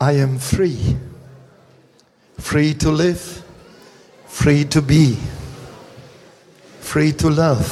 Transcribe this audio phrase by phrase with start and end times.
[0.00, 0.96] I am free.
[2.38, 3.42] Free to live,
[4.26, 5.16] free to be,
[6.80, 7.66] free to love.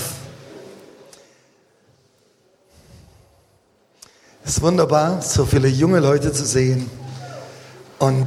[4.45, 6.91] Es ist wunderbar, so viele junge Leute zu sehen
[7.99, 8.27] und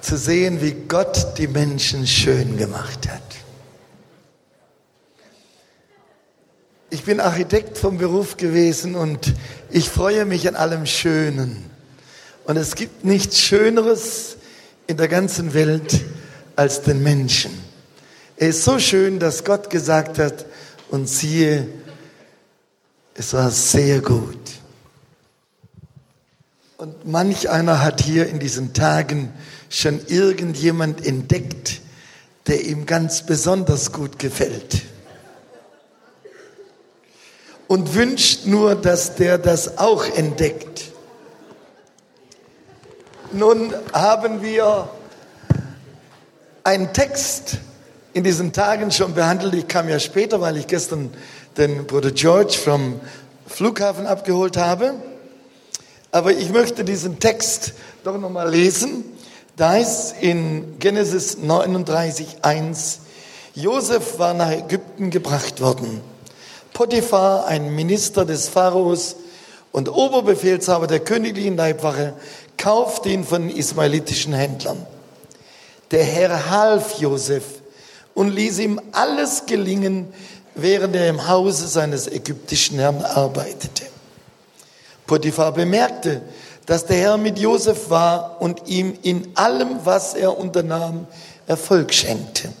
[0.00, 3.22] zu sehen, wie Gott die Menschen schön gemacht hat.
[6.90, 9.34] Ich bin Architekt vom Beruf gewesen und
[9.70, 11.75] ich freue mich an allem Schönen.
[12.46, 14.36] Und es gibt nichts Schöneres
[14.86, 16.00] in der ganzen Welt
[16.54, 17.50] als den Menschen.
[18.36, 20.46] Er ist so schön, dass Gott gesagt hat,
[20.88, 21.66] und siehe,
[23.14, 24.38] es war sehr gut.
[26.76, 29.32] Und manch einer hat hier in diesen Tagen
[29.68, 31.80] schon irgendjemand entdeckt,
[32.46, 34.82] der ihm ganz besonders gut gefällt.
[37.66, 40.92] Und wünscht nur, dass der das auch entdeckt.
[43.32, 44.88] Nun haben wir
[46.62, 47.58] einen Text
[48.12, 49.54] in diesen Tagen schon behandelt.
[49.54, 51.12] Ich kam ja später, weil ich gestern
[51.56, 53.00] den Bruder George vom
[53.46, 54.94] Flughafen abgeholt habe.
[56.12, 57.72] Aber ich möchte diesen Text
[58.04, 59.04] doch nochmal lesen.
[59.56, 63.00] Da ist in Genesis 39, 1,
[63.54, 66.00] Josef war nach Ägypten gebracht worden.
[66.74, 69.16] Potiphar, ein Minister des Pharaos
[69.72, 72.14] und Oberbefehlshaber der königlichen Leibwache,
[72.56, 74.86] kaufte ihn von ismaelitischen Händlern.
[75.90, 77.44] Der Herr half Josef
[78.14, 80.12] und ließ ihm alles gelingen,
[80.54, 83.84] während er im Hause seines ägyptischen Herrn arbeitete.
[85.06, 86.22] Potiphar bemerkte,
[86.64, 91.06] dass der Herr mit Josef war und ihm in allem, was er unternahm,
[91.46, 92.52] Erfolg schenkte.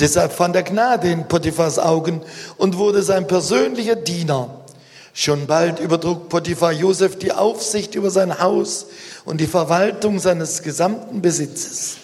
[0.00, 2.20] Deshalb fand er Gnade in Potiphars Augen
[2.56, 4.59] und wurde sein persönlicher Diener.
[5.20, 8.86] Schon bald übertrug Potiphar Josef die Aufsicht über sein Haus
[9.26, 11.98] und die Verwaltung seines gesamten Besitzes.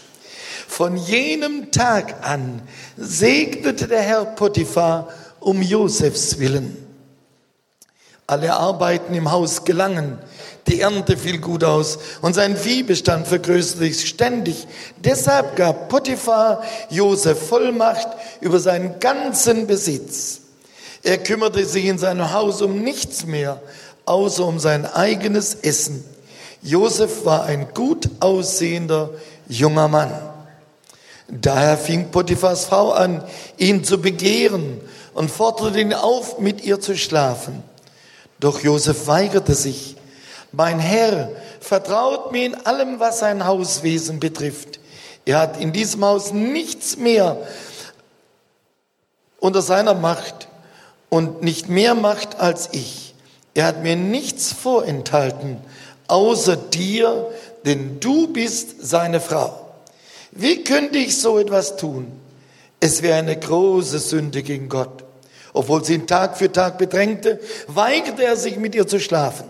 [0.69, 2.61] Von jenem Tag an
[2.99, 5.09] segnete der Herr Potiphar
[5.41, 6.77] um Josefs willen.
[8.27, 10.19] Alle Arbeiten im Haus gelangen,
[10.67, 14.67] die Ernte fiel gut aus und sein Viehbestand vergrößerte sich ständig.
[14.99, 18.09] Deshalb gab Potiphar Josef Vollmacht
[18.43, 20.43] über seinen ganzen Besitz.
[21.07, 23.63] Er kümmerte sich in seinem Haus um nichts mehr,
[24.07, 26.05] außer um sein eigenes Essen.
[26.63, 29.11] Josef war ein gut aussehender
[29.49, 30.11] junger Mann.
[31.29, 33.23] Daher fing Potiphas Frau an,
[33.57, 34.81] ihn zu begehren
[35.15, 37.63] und forderte ihn auf, mit ihr zu schlafen.
[38.41, 39.95] Doch Josef weigerte sich.
[40.51, 41.31] Mein Herr
[41.61, 44.81] vertraut mir in allem, was sein Hauswesen betrifft.
[45.25, 47.47] Er hat in diesem Haus nichts mehr
[49.39, 50.49] unter seiner Macht
[51.09, 53.15] und nicht mehr Macht als ich.
[53.55, 55.59] Er hat mir nichts vorenthalten,
[56.09, 57.31] außer dir,
[57.65, 59.67] denn du bist seine Frau.
[60.31, 62.13] Wie könnte ich so etwas tun?
[62.81, 65.05] Es wäre eine große Sünde gegen Gott.
[65.55, 69.47] Obwohl sie ihn Tag für Tag bedrängte, weigerte er sich, mit ihr zu schlafen.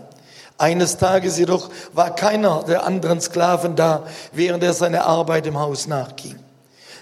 [0.57, 5.85] Eines Tages jedoch war keiner der anderen Sklaven da, während er seine Arbeit im Haus
[5.85, 6.39] nachging.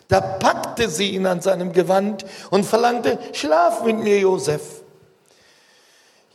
[0.07, 4.61] Da packte sie ihn an seinem Gewand und verlangte, schlaf mit mir, Josef.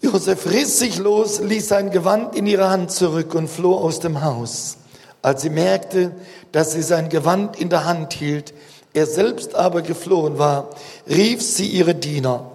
[0.03, 4.22] Josef riss sich los, ließ sein Gewand in ihre Hand zurück und floh aus dem
[4.22, 4.78] Haus.
[5.22, 6.12] Als sie merkte,
[6.53, 8.54] dass sie sein Gewand in der Hand hielt,
[8.94, 10.70] er selbst aber geflohen war,
[11.09, 12.50] rief sie ihre Diener.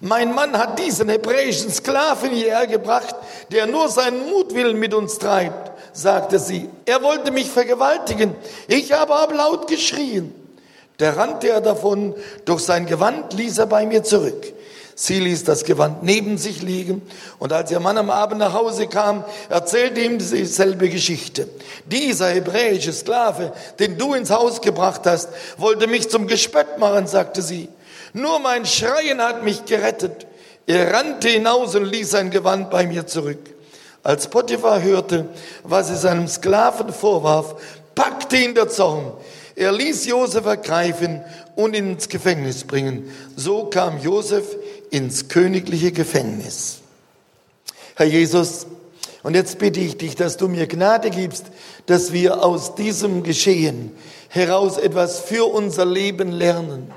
[0.00, 3.14] Mein Mann hat diesen hebräischen Sklaven hierher gebracht,
[3.52, 6.68] der nur seinen Mutwillen mit uns treibt, sagte sie.
[6.86, 8.34] Er wollte mich vergewaltigen.
[8.66, 10.34] Ich habe aber laut geschrien.
[11.00, 14.52] Da rannte er davon, durch sein Gewand ließ er bei mir zurück.
[14.94, 17.00] Sie ließ das Gewand neben sich liegen
[17.38, 21.48] und als ihr Mann am Abend nach Hause kam, erzählte ihm dieselbe Geschichte.
[21.86, 27.40] Dieser hebräische Sklave, den du ins Haus gebracht hast, wollte mich zum Gespött machen, sagte
[27.40, 27.70] sie.
[28.12, 30.26] Nur mein Schreien hat mich gerettet.
[30.66, 33.40] Er rannte hinaus und ließ sein Gewand bei mir zurück.
[34.02, 35.28] Als Potiphar hörte,
[35.64, 37.54] was sie seinem Sklaven vorwarf,
[37.94, 39.12] packte ihn der Zorn.
[39.60, 41.22] Er ließ Josef ergreifen
[41.54, 43.12] und ins Gefängnis bringen.
[43.36, 44.56] So kam Josef
[44.88, 46.78] ins königliche Gefängnis.
[47.94, 48.66] Herr Jesus,
[49.22, 51.44] und jetzt bitte ich dich, dass du mir Gnade gibst,
[51.84, 53.94] dass wir aus diesem Geschehen
[54.30, 56.90] heraus etwas für unser Leben lernen.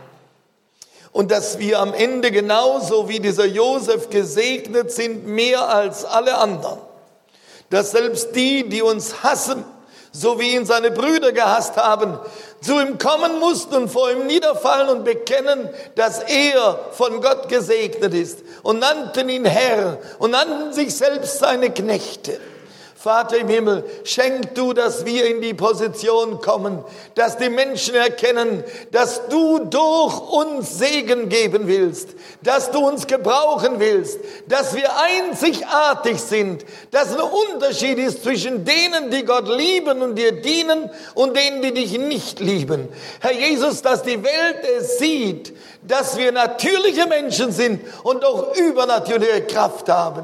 [1.12, 6.80] Und dass wir am Ende genauso wie dieser Josef gesegnet sind, mehr als alle anderen.
[7.70, 9.66] Dass selbst die, die uns hassen,
[10.14, 12.20] so wie ihn seine Brüder gehasst haben,
[12.64, 18.14] zu ihm kommen mussten und vor ihm niederfallen und bekennen, dass er von Gott gesegnet
[18.14, 22.40] ist und nannten ihn Herr und nannten sich selbst seine Knechte.
[23.04, 26.86] Vater im Himmel, schenk du, dass wir in die Position kommen,
[27.16, 32.12] dass die Menschen erkennen, dass du durch uns Segen geben willst,
[32.44, 37.20] dass du uns gebrauchen willst, dass wir einzigartig sind, dass ein
[37.52, 42.40] Unterschied ist zwischen denen, die Gott lieben und dir dienen und denen, die dich nicht
[42.40, 42.88] lieben.
[43.20, 45.52] Herr Jesus, dass die Welt es sieht,
[45.86, 50.24] dass wir natürliche Menschen sind und auch übernatürliche Kraft haben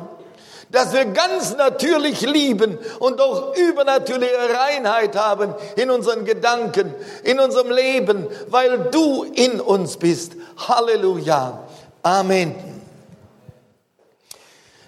[0.71, 6.94] dass wir ganz natürlich lieben und auch übernatürliche Reinheit haben in unseren Gedanken,
[7.24, 10.33] in unserem Leben, weil du in uns bist.
[10.57, 11.68] Halleluja.
[12.04, 12.56] Amen.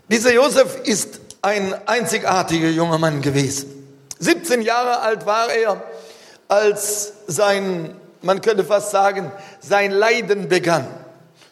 [0.08, 3.82] Dieser Josef ist ein einzigartiger junger Mann gewesen.
[4.20, 5.82] 17 Jahre alt war er,
[6.48, 9.32] als sein, man könnte fast sagen,
[9.62, 10.86] sein Leiden begann.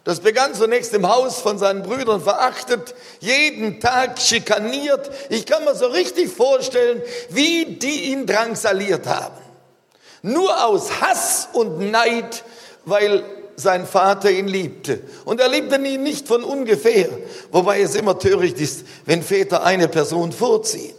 [0.10, 5.08] Das begann zunächst im Haus von seinen Brüdern verachtet, jeden Tag schikaniert.
[5.30, 9.38] Ich kann mir so richtig vorstellen, wie die ihn drangsaliert haben.
[10.24, 12.44] Nur aus Hass und Neid,
[12.86, 13.24] weil
[13.56, 15.00] sein Vater ihn liebte.
[15.26, 17.10] Und er liebte ihn nicht von ungefähr,
[17.52, 20.96] wobei es immer töricht ist, wenn Väter eine Person vorziehen.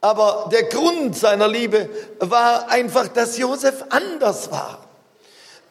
[0.00, 1.88] Aber der Grund seiner Liebe
[2.20, 4.87] war einfach, dass Josef anders war.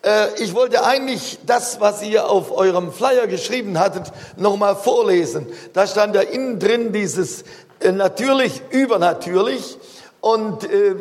[0.07, 5.47] Äh, ich wollte eigentlich das, was ihr auf eurem Flyer geschrieben hattet, nochmal vorlesen.
[5.73, 7.43] Da stand ja innen drin dieses
[7.81, 9.77] äh, natürlich, übernatürlich.
[10.21, 10.95] Und äh,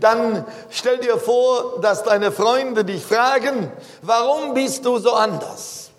[0.00, 3.72] dann stell dir vor, dass deine Freunde dich fragen,
[4.02, 5.90] warum bist du so anders?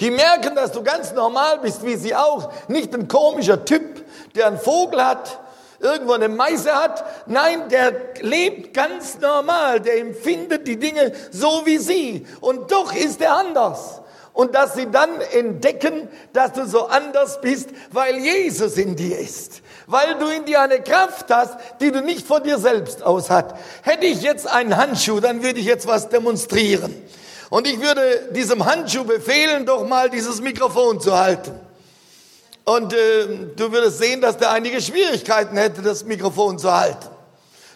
[0.00, 2.52] Die merken, dass du ganz normal bist, wie sie auch.
[2.68, 5.38] Nicht ein komischer Typ, der einen Vogel hat,
[5.82, 7.04] irgendwo eine Meise hat.
[7.26, 12.26] Nein, der lebt ganz normal, der empfindet die Dinge so wie sie.
[12.40, 14.00] Und doch ist er anders.
[14.32, 19.60] Und dass sie dann entdecken, dass du so anders bist, weil Jesus in dir ist.
[19.86, 23.54] Weil du in dir eine Kraft hast, die du nicht von dir selbst aus hast.
[23.82, 26.94] Hätte ich jetzt einen Handschuh, dann würde ich jetzt was demonstrieren.
[27.50, 31.52] Und ich würde diesem Handschuh befehlen, doch mal dieses Mikrofon zu halten.
[32.64, 33.26] Und äh,
[33.56, 37.08] du würdest sehen, dass der einige Schwierigkeiten hätte, das Mikrofon zu halten.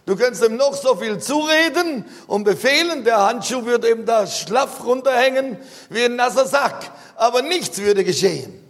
[0.07, 4.85] Du könntest ihm noch so viel zureden und befehlen, der Handschuh würde eben da schlaff
[4.85, 5.59] runterhängen
[5.91, 6.93] wie ein nasser Sack.
[7.17, 8.63] Aber nichts würde geschehen.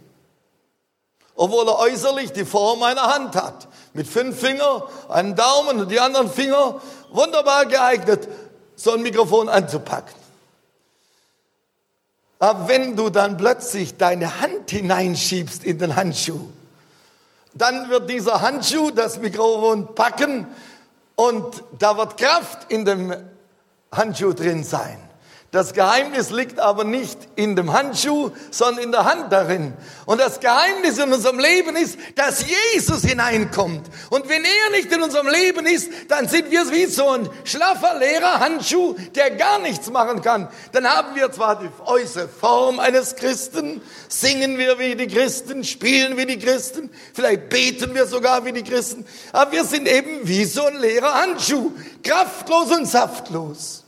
[1.35, 3.67] Obwohl er äußerlich die Form einer Hand hat.
[3.93, 6.81] Mit fünf Fingern, einen Daumen und die anderen Finger.
[7.11, 8.27] Wunderbar geeignet,
[8.75, 10.15] so ein Mikrofon anzupacken.
[12.39, 16.49] Aber wenn du dann plötzlich deine Hand hineinschiebst in den Handschuh,
[17.53, 20.47] dann wird dieser Handschuh das Mikrofon packen
[21.15, 23.15] und da wird Kraft in dem
[23.91, 24.99] Handschuh drin sein.
[25.51, 29.71] Das Geheimnis liegt aber nicht in dem Handschuh, sondern in der Hand darin.
[30.05, 33.87] Und das Geheimnis in unserem Leben ist, dass Jesus hineinkommt.
[34.09, 37.97] Und wenn er nicht in unserem Leben ist, dann sind wir wie so ein schlaffer,
[37.97, 40.49] leerer Handschuh, der gar nichts machen kann.
[40.73, 46.17] Dann haben wir zwar die äußere Form eines Christen, singen wir wie die Christen, spielen
[46.17, 50.43] wie die Christen, vielleicht beten wir sogar wie die Christen, aber wir sind eben wie
[50.43, 51.71] so ein leerer Handschuh,
[52.03, 53.86] kraftlos und saftlos.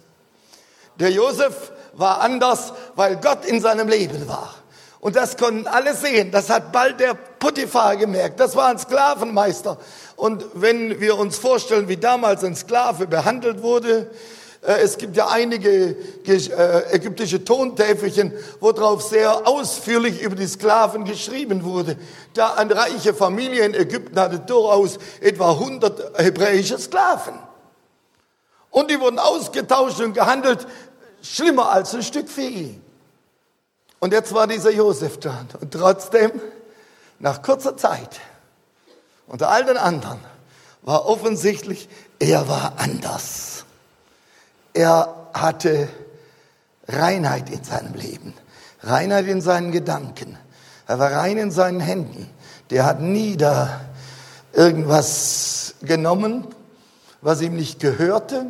[0.99, 4.55] Der Josef war anders, weil Gott in seinem Leben war.
[4.99, 6.31] Und das konnten alle sehen.
[6.31, 8.39] Das hat bald der Potiphar gemerkt.
[8.39, 9.77] Das war ein Sklavenmeister.
[10.17, 14.11] Und wenn wir uns vorstellen, wie damals ein Sklave behandelt wurde,
[14.61, 15.95] äh, es gibt ja einige
[16.27, 21.95] äh, ägyptische Tontäfelchen, wo drauf sehr ausführlich über die Sklaven geschrieben wurde.
[22.33, 27.35] Da eine reiche Familie in Ägypten hatte durchaus etwa 100 hebräische Sklaven.
[28.71, 30.67] Und die wurden ausgetauscht und gehandelt
[31.21, 32.79] schlimmer als ein Stück Vieh.
[33.99, 35.45] Und jetzt war dieser Josef da.
[35.59, 36.31] Und trotzdem,
[37.19, 38.19] nach kurzer Zeit,
[39.27, 40.19] unter all den anderen,
[40.81, 43.65] war offensichtlich, er war anders.
[44.73, 45.89] Er hatte
[46.87, 48.33] Reinheit in seinem Leben,
[48.81, 50.37] Reinheit in seinen Gedanken.
[50.87, 52.29] Er war rein in seinen Händen.
[52.69, 53.81] Der hat nie da
[54.53, 56.47] irgendwas genommen,
[57.21, 58.47] was ihm nicht gehörte.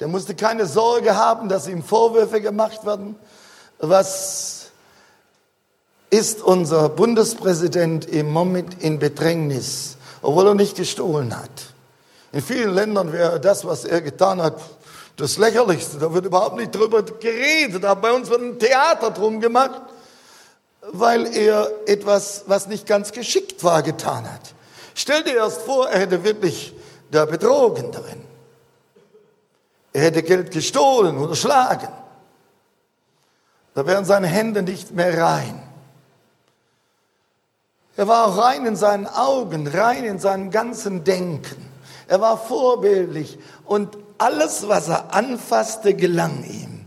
[0.00, 3.16] Der musste keine Sorge haben, dass ihm Vorwürfe gemacht werden.
[3.78, 4.70] Was
[6.08, 11.50] ist unser Bundespräsident im Moment in Bedrängnis, obwohl er nicht gestohlen hat?
[12.32, 14.58] In vielen Ländern wäre das, was er getan hat,
[15.16, 15.98] das Lächerlichste.
[15.98, 17.84] Da wird überhaupt nicht drüber geredet.
[17.84, 19.82] Aber bei uns wird ein Theater drum gemacht,
[20.92, 24.54] weil er etwas, was nicht ganz geschickt war, getan hat.
[24.94, 26.74] Stell dir erst vor, er hätte wirklich
[27.10, 28.29] da betrogen darin.
[29.92, 31.88] Er hätte Geld gestohlen oder schlagen.
[33.74, 35.62] Da wären seine Hände nicht mehr rein.
[37.96, 41.68] Er war auch rein in seinen Augen, rein in seinem ganzen Denken.
[42.08, 46.86] Er war vorbildlich und alles, was er anfasste, gelang ihm.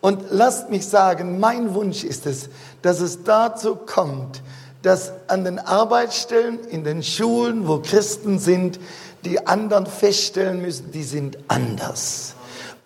[0.00, 2.50] Und lasst mich sagen, mein Wunsch ist es,
[2.82, 4.42] dass es dazu kommt,
[4.82, 8.78] dass an den Arbeitsstellen, in den Schulen, wo Christen sind,
[9.24, 12.34] die anderen feststellen müssen, die sind anders.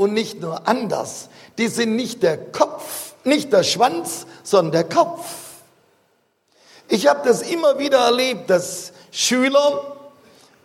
[0.02, 1.28] Und nicht nur anders,
[1.58, 5.24] die sind nicht der Kopf, nicht der Schwanz, sondern der Kopf.
[6.88, 9.96] Ich habe das immer wieder erlebt, dass Schüler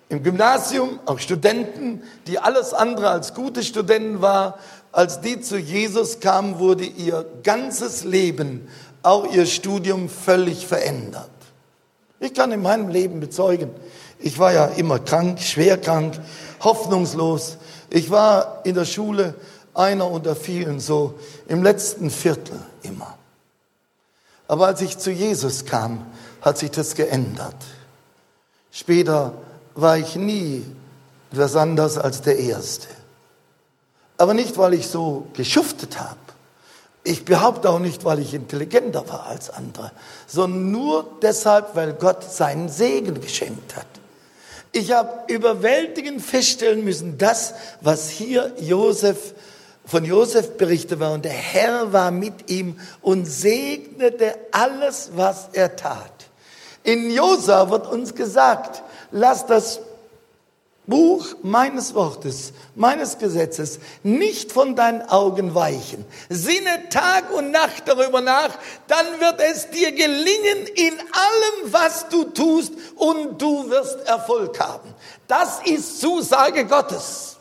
[0.10, 4.56] im Gymnasium, auch Studenten, die alles andere als gute Studenten waren,
[4.92, 8.68] als die zu Jesus kamen, wurde ihr ganzes Leben,
[9.04, 11.30] auch ihr Studium völlig verändert.
[12.20, 13.70] Ich kann in meinem Leben bezeugen,
[14.18, 16.20] ich war ja immer krank, schwer krank,
[16.64, 17.58] hoffnungslos.
[17.90, 19.36] Ich war in der Schule
[19.74, 21.14] einer unter vielen, so
[21.48, 23.18] im letzten Viertel immer.
[24.48, 26.06] Aber als ich zu Jesus kam,
[26.42, 27.56] hat sich das geändert.
[28.72, 29.34] Später
[29.76, 30.66] war ich nie
[31.32, 32.88] etwas anders als der Erste.
[34.18, 36.18] Aber nicht, weil ich so geschuftet habe.
[37.04, 39.92] Ich behaupte auch nicht, weil ich intelligenter war als andere,
[40.26, 43.86] sondern nur deshalb, weil Gott seinen Segen geschenkt hat.
[44.72, 49.34] Ich habe überwältigend feststellen müssen, das, was hier Josef
[49.86, 55.76] von Josef berichtet war, und der Herr war mit ihm und segnete alles, was er
[55.78, 56.12] tat.
[56.84, 59.80] In Josa wird uns gesagt, lass das
[60.88, 66.06] Buch meines Wortes, meines Gesetzes nicht von deinen Augen weichen.
[66.30, 72.24] Sinne Tag und Nacht darüber nach, dann wird es dir gelingen in allem, was du
[72.24, 74.94] tust und du wirst Erfolg haben.
[75.28, 77.36] Das ist Zusage Gottes.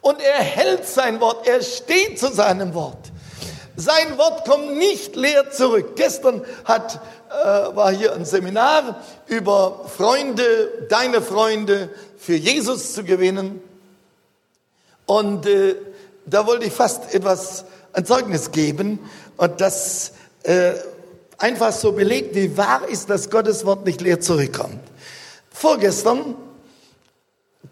[0.00, 3.13] Und er hält sein Wort, er steht zu seinem Wort.
[3.76, 5.96] Sein Wort kommt nicht leer zurück.
[5.96, 7.00] Gestern hat,
[7.30, 13.60] äh, war hier ein Seminar über Freunde, deine Freunde für Jesus zu gewinnen.
[15.06, 15.74] Und äh,
[16.24, 18.98] da wollte ich fast etwas, ein Zeugnis geben
[19.36, 20.12] und das
[20.44, 20.72] äh,
[21.38, 24.80] einfach so belegt, wie wahr ist, dass Gottes Wort nicht leer zurückkommt.
[25.52, 26.36] Vorgestern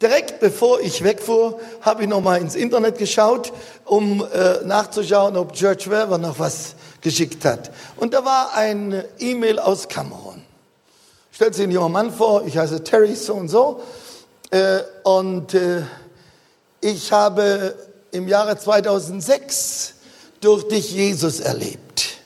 [0.01, 3.53] Direkt bevor ich wegfuhr, habe ich noch mal ins Internet geschaut,
[3.85, 7.71] um äh, nachzuschauen, ob George Weber noch was geschickt hat.
[7.97, 10.43] Und da war ein E-Mail aus Kamerun.
[11.31, 13.83] Stellt sich ein junger Mann vor, ich heiße Terry so und so.
[14.51, 15.83] Äh, und äh,
[16.81, 17.75] ich habe
[18.13, 19.95] im Jahre 2006
[20.41, 22.19] durch dich Jesus erlebt.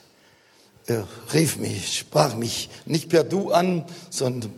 [0.85, 4.53] Er rief mich, sprach mich nicht per Du an, sondern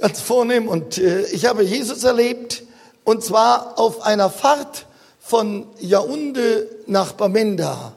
[0.00, 0.68] ganz vornehm.
[0.68, 2.62] Und äh, ich habe Jesus erlebt,
[3.04, 4.86] und zwar auf einer Fahrt
[5.20, 7.92] von Yaoundé nach Bamenda.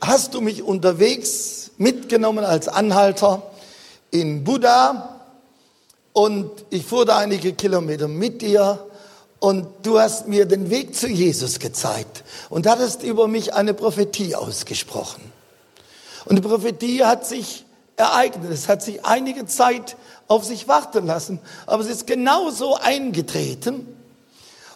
[0.00, 3.42] Hast du mich unterwegs mitgenommen als Anhalter
[4.10, 5.20] in Buddha
[6.12, 8.86] und ich fuhr da einige Kilometer mit dir
[9.38, 14.34] und du hast mir den Weg zu Jesus gezeigt und hattest über mich eine Prophetie
[14.34, 15.32] ausgesprochen.
[16.24, 17.64] Und die Prophetie hat sich
[17.96, 18.50] ereignet.
[18.50, 19.96] Es hat sich einige Zeit
[20.30, 21.40] auf sich warten lassen.
[21.66, 23.96] Aber es ist genauso eingetreten.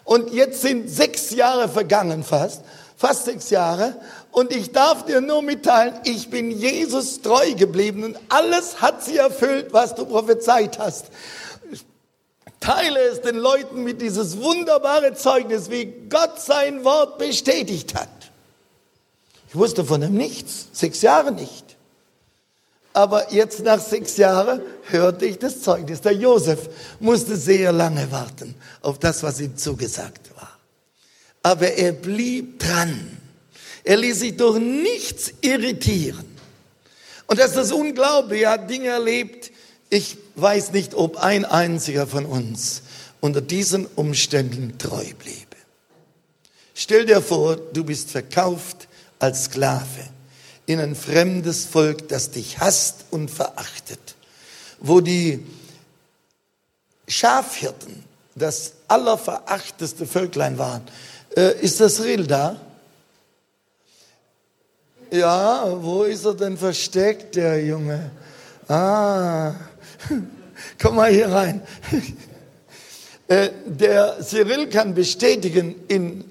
[0.02, 2.62] Und jetzt sind sechs Jahre vergangen fast,
[2.96, 3.94] fast sechs Jahre.
[4.32, 9.16] Und ich darf dir nur mitteilen, ich bin Jesus treu geblieben und alles hat sie
[9.16, 11.06] erfüllt, was du prophezeit hast.
[12.58, 18.08] Teile es den Leuten mit dieses wunderbare Zeugnis, wie Gott sein Wort bestätigt hat.
[19.48, 21.73] Ich wusste von ihm nichts, sechs Jahre nicht.
[22.94, 26.00] Aber jetzt nach sechs Jahren hörte ich das Zeugnis.
[26.00, 26.70] Der Josef
[27.00, 30.56] musste sehr lange warten auf das, was ihm zugesagt war.
[31.42, 33.18] Aber er blieb dran.
[33.82, 36.24] Er ließ sich durch nichts irritieren.
[37.26, 38.44] Und das ist das Unglaubliche.
[38.44, 39.50] Er hat Dinge erlebt.
[39.90, 42.82] Ich weiß nicht, ob ein einziger von uns
[43.20, 45.56] unter diesen Umständen treu bliebe.
[46.74, 48.86] Stell dir vor, du bist verkauft
[49.18, 50.13] als Sklave
[50.66, 54.14] in ein fremdes Volk, das dich hasst und verachtet,
[54.80, 55.44] wo die
[57.06, 58.02] Schafhirten
[58.34, 60.82] das allerverachteste Völklein waren.
[61.36, 62.56] Äh, ist das Rill da?
[65.10, 68.10] Ja, wo ist er denn versteckt, der Junge?
[68.66, 69.52] Ah,
[70.80, 71.62] komm mal hier rein.
[73.26, 76.24] Äh, der Cyril kann bestätigen, in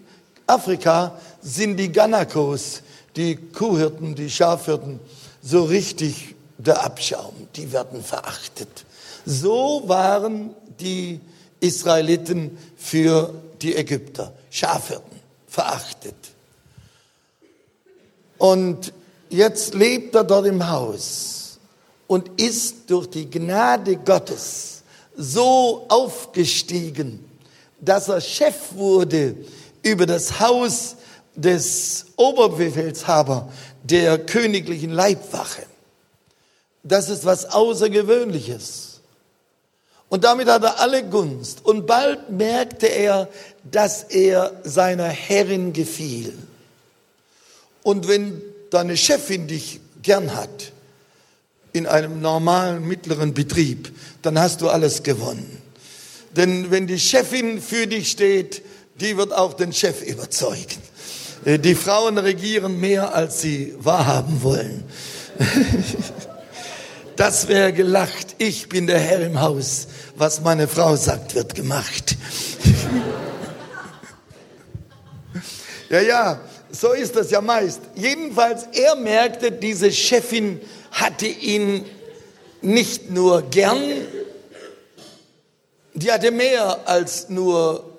[0.45, 2.83] Afrika sind die Ganakos
[3.15, 4.99] die Kuhhirten, die Schafhirten,
[5.41, 7.33] so richtig der Abschaum.
[7.55, 8.85] Die werden verachtet.
[9.25, 11.19] So waren die
[11.59, 14.33] Israeliten für die Ägypter.
[14.49, 16.15] Schafhirten, verachtet.
[18.37, 18.93] Und
[19.29, 21.59] jetzt lebt er dort im Haus
[22.07, 24.83] und ist durch die Gnade Gottes
[25.15, 27.23] so aufgestiegen,
[27.79, 29.35] dass er Chef wurde
[29.81, 30.95] über das Haus
[31.35, 33.51] des Oberbefehlshaber
[33.83, 35.63] der königlichen Leibwache.
[36.83, 39.01] Das ist was Außergewöhnliches.
[40.09, 41.65] Und damit hat er alle Gunst.
[41.65, 43.29] Und bald merkte er,
[43.63, 46.37] dass er seiner Herrin gefiel.
[47.81, 50.71] Und wenn deine Chefin dich gern hat,
[51.73, 55.61] in einem normalen mittleren Betrieb, dann hast du alles gewonnen.
[56.35, 58.61] Denn wenn die Chefin für dich steht,
[58.99, 60.81] die wird auch den Chef überzeugen.
[61.45, 64.83] Äh, die Frauen regieren mehr, als sie wahrhaben wollen.
[67.15, 68.33] Das wäre gelacht.
[68.39, 69.87] Ich bin der Herr im Haus.
[70.15, 72.17] Was meine Frau sagt, wird gemacht.
[75.91, 77.81] ja, ja, so ist das ja meist.
[77.93, 80.59] Jedenfalls, er merkte, diese Chefin
[80.91, 81.85] hatte ihn
[82.63, 83.79] nicht nur gern,
[85.93, 87.89] die hatte mehr als nur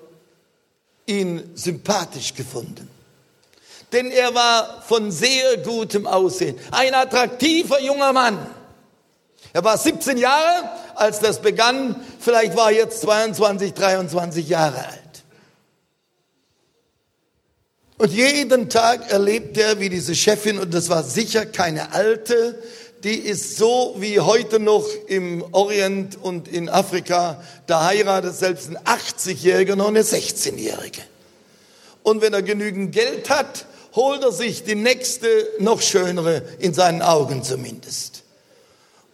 [1.05, 2.89] ihn sympathisch gefunden.
[3.91, 6.57] Denn er war von sehr gutem Aussehen.
[6.71, 8.45] Ein attraktiver junger Mann.
[9.53, 11.95] Er war 17 Jahre, als das begann.
[12.19, 15.01] Vielleicht war er jetzt 22, 23 Jahre alt.
[17.97, 22.61] Und jeden Tag erlebt er, wie diese Chefin, und das war sicher keine alte,
[23.05, 28.77] die ist so wie heute noch im Orient und in Afrika, da heiratet selbst ein
[28.79, 31.01] 80-Jähriger noch eine 16-Jährige.
[32.03, 35.27] Und wenn er genügend Geld hat, holt er sich die nächste,
[35.59, 38.23] noch schönere, in seinen Augen zumindest.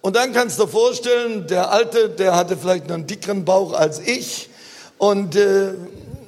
[0.01, 3.73] Und dann kannst du dir vorstellen, der Alte, der hatte vielleicht noch einen dickeren Bauch
[3.73, 4.50] als ich
[4.97, 5.73] und äh,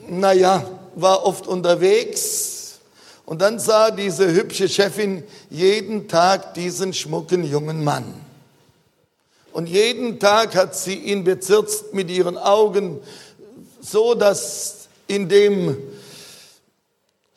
[0.08, 0.64] naja,
[0.96, 2.80] war oft unterwegs.
[3.26, 8.14] Und dann sah diese hübsche Chefin jeden Tag diesen schmucken jungen Mann.
[9.54, 13.00] Und jeden Tag hat sie ihn bezirzt mit ihren Augen,
[13.82, 15.78] so dass in dem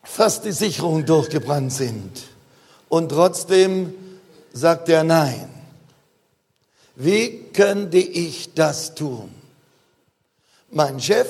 [0.06, 2.22] fast die Sicherungen durchgebrannt sind.
[2.88, 3.92] Und trotzdem
[4.52, 5.48] sagt er nein.
[6.94, 9.34] Wie könnte ich das tun?
[10.70, 11.28] Mein Chef,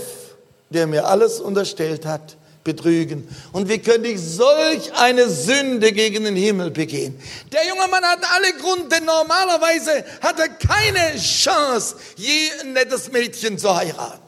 [0.71, 3.29] der mir alles unterstellt hat, betrügen.
[3.53, 7.19] Und wie könnte ich solch eine Sünde gegen den Himmel begehen?
[7.53, 13.11] Der junge Mann hat alle Grund, denn normalerweise hat er keine Chance, je ein nettes
[13.11, 14.21] Mädchen zu heiraten.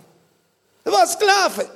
[0.85, 1.69] Er war Sklave.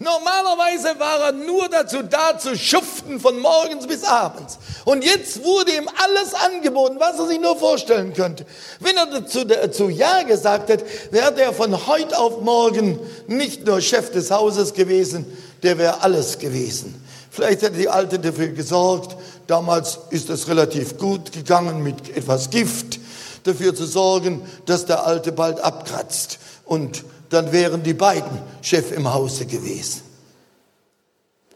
[0.00, 4.58] Normalerweise war er nur dazu da, zu schuften von morgens bis abends.
[4.84, 8.46] Und jetzt wurde ihm alles angeboten, was er sich nur vorstellen könnte.
[8.78, 13.80] Wenn er dazu, dazu Ja gesagt hätte, wäre er von heute auf morgen nicht nur
[13.80, 15.26] Chef des Hauses gewesen,
[15.64, 16.94] der wäre alles gewesen.
[17.30, 19.16] Vielleicht hätte die Alte dafür gesorgt.
[19.48, 23.00] Damals ist es relativ gut gegangen mit etwas Gift,
[23.42, 29.12] dafür zu sorgen, dass der Alte bald abkratzt und dann wären die beiden Chef im
[29.12, 30.02] Hause gewesen.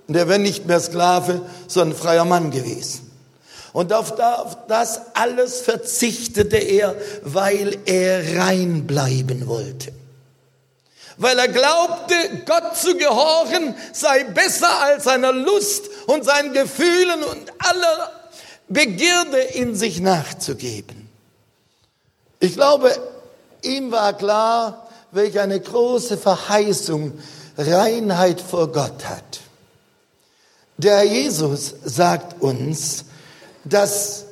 [0.09, 3.11] Und er wäre nicht mehr Sklave, sondern freier Mann gewesen.
[3.73, 4.15] Und auf
[4.69, 9.93] das alles verzichtete er, weil er rein bleiben wollte.
[11.17, 12.15] Weil er glaubte,
[12.47, 18.13] Gott zu gehorchen sei besser als seiner Lust und seinen Gefühlen und aller
[18.69, 21.09] Begierde in sich nachzugeben.
[22.41, 22.95] Ich glaube,
[23.63, 24.82] ihm war klar,
[25.13, 27.13] welch eine große Verheißung
[27.57, 29.41] Reinheit vor Gott hat.
[30.79, 33.05] Der Jesus sagt uns,
[33.65, 34.25] dass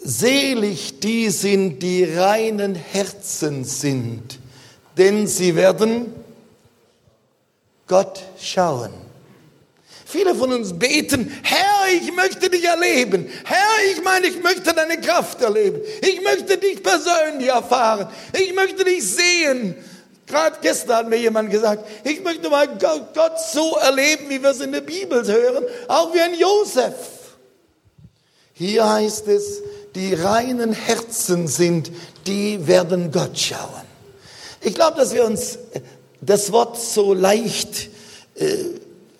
[0.00, 4.38] selig die sind, die reinen Herzen sind,
[4.98, 6.12] denn sie werden
[7.86, 9.03] Gott schauen.
[10.14, 13.28] Viele von uns beten, Herr, ich möchte dich erleben.
[13.44, 15.80] Herr, ich meine, ich möchte deine Kraft erleben.
[16.02, 18.06] Ich möchte dich persönlich erfahren.
[18.32, 19.74] Ich möchte dich sehen.
[20.24, 24.60] Gerade gestern hat mir jemand gesagt, ich möchte mal Gott so erleben, wie wir es
[24.60, 26.94] in der Bibel hören, auch wie ein Josef.
[28.52, 29.62] Hier heißt es,
[29.96, 31.90] die reinen Herzen sind,
[32.28, 33.82] die werden Gott schauen.
[34.60, 35.58] Ich glaube, dass wir uns
[36.20, 37.90] das Wort so leicht
[38.36, 38.54] äh,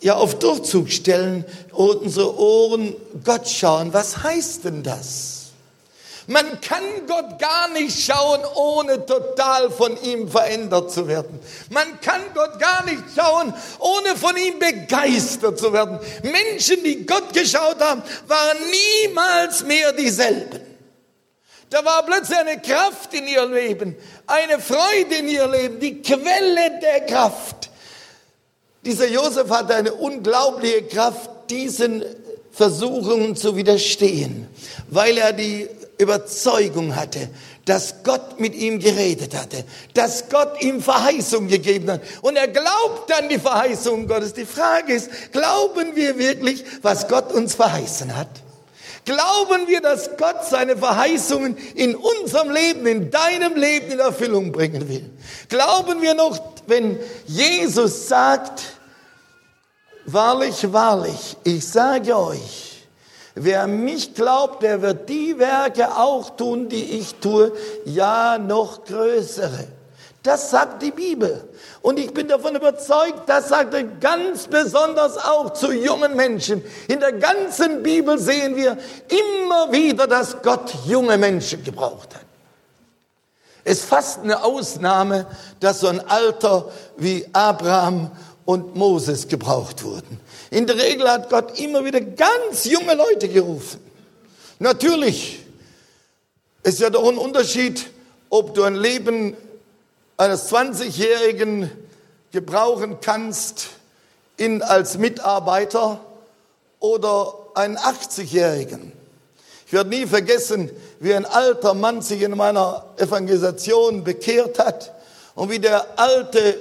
[0.05, 3.93] ja auf Durchzug stellen und unsere Ohren Gott schauen.
[3.95, 5.47] Was heißt denn das?
[6.27, 11.39] Man kann Gott gar nicht schauen, ohne total von ihm verändert zu werden.
[11.71, 15.99] Man kann Gott gar nicht schauen, ohne von ihm begeistert zu werden.
[16.23, 18.59] Menschen, die Gott geschaut haben, waren
[19.03, 20.61] niemals mehr dieselben.
[21.71, 26.79] Da war plötzlich eine Kraft in ihr Leben, eine Freude in ihr Leben, die Quelle
[26.81, 27.64] der Kraft.
[28.85, 32.05] Dieser Josef hatte eine unglaubliche Kraft, diesen
[32.53, 34.47] Versuchungen zu widerstehen,
[34.89, 35.69] weil er die
[35.99, 37.29] Überzeugung hatte,
[37.65, 42.03] dass Gott mit ihm geredet hatte, dass Gott ihm Verheißung gegeben hat.
[42.21, 44.35] Und er glaubt an die Verheißung Gottes.
[44.35, 48.29] Die Frage ist, glauben wir wirklich, was Gott uns verheißen hat?
[49.05, 54.89] Glauben wir, dass Gott seine Verheißungen in unserem Leben, in deinem Leben in Erfüllung bringen
[54.89, 55.11] will?
[55.49, 58.63] Glauben wir noch, wenn Jesus sagt,
[60.07, 62.75] wahrlich, wahrlich, ich sage euch,
[63.37, 67.51] Wer mich glaubt, der wird die Werke auch tun, die ich tue,
[67.85, 69.67] ja noch größere.
[70.23, 71.47] Das sagt die Bibel.
[71.83, 76.65] Und ich bin davon überzeugt, das sagt er ganz besonders auch zu jungen Menschen.
[76.89, 82.25] In der ganzen Bibel sehen wir immer wieder, dass Gott junge Menschen gebraucht hat.
[83.65, 85.27] Es ist fast eine Ausnahme,
[85.59, 88.11] dass so ein Alter wie Abraham
[88.45, 90.21] und Moses gebraucht wurden.
[90.51, 93.81] In der Regel hat Gott immer wieder ganz junge Leute gerufen.
[94.59, 95.41] Natürlich
[96.63, 97.87] ist ja doch ein Unterschied,
[98.31, 99.37] ob du ein Leben
[100.17, 101.71] eines 20-Jährigen
[102.33, 103.69] gebrauchen kannst
[104.37, 106.01] in, als Mitarbeiter
[106.81, 108.93] oder einen 80-Jährigen.
[109.67, 114.93] Ich werde nie vergessen, wie ein alter Mann sich in meiner Evangelisation bekehrt hat
[115.35, 116.61] und wie der alte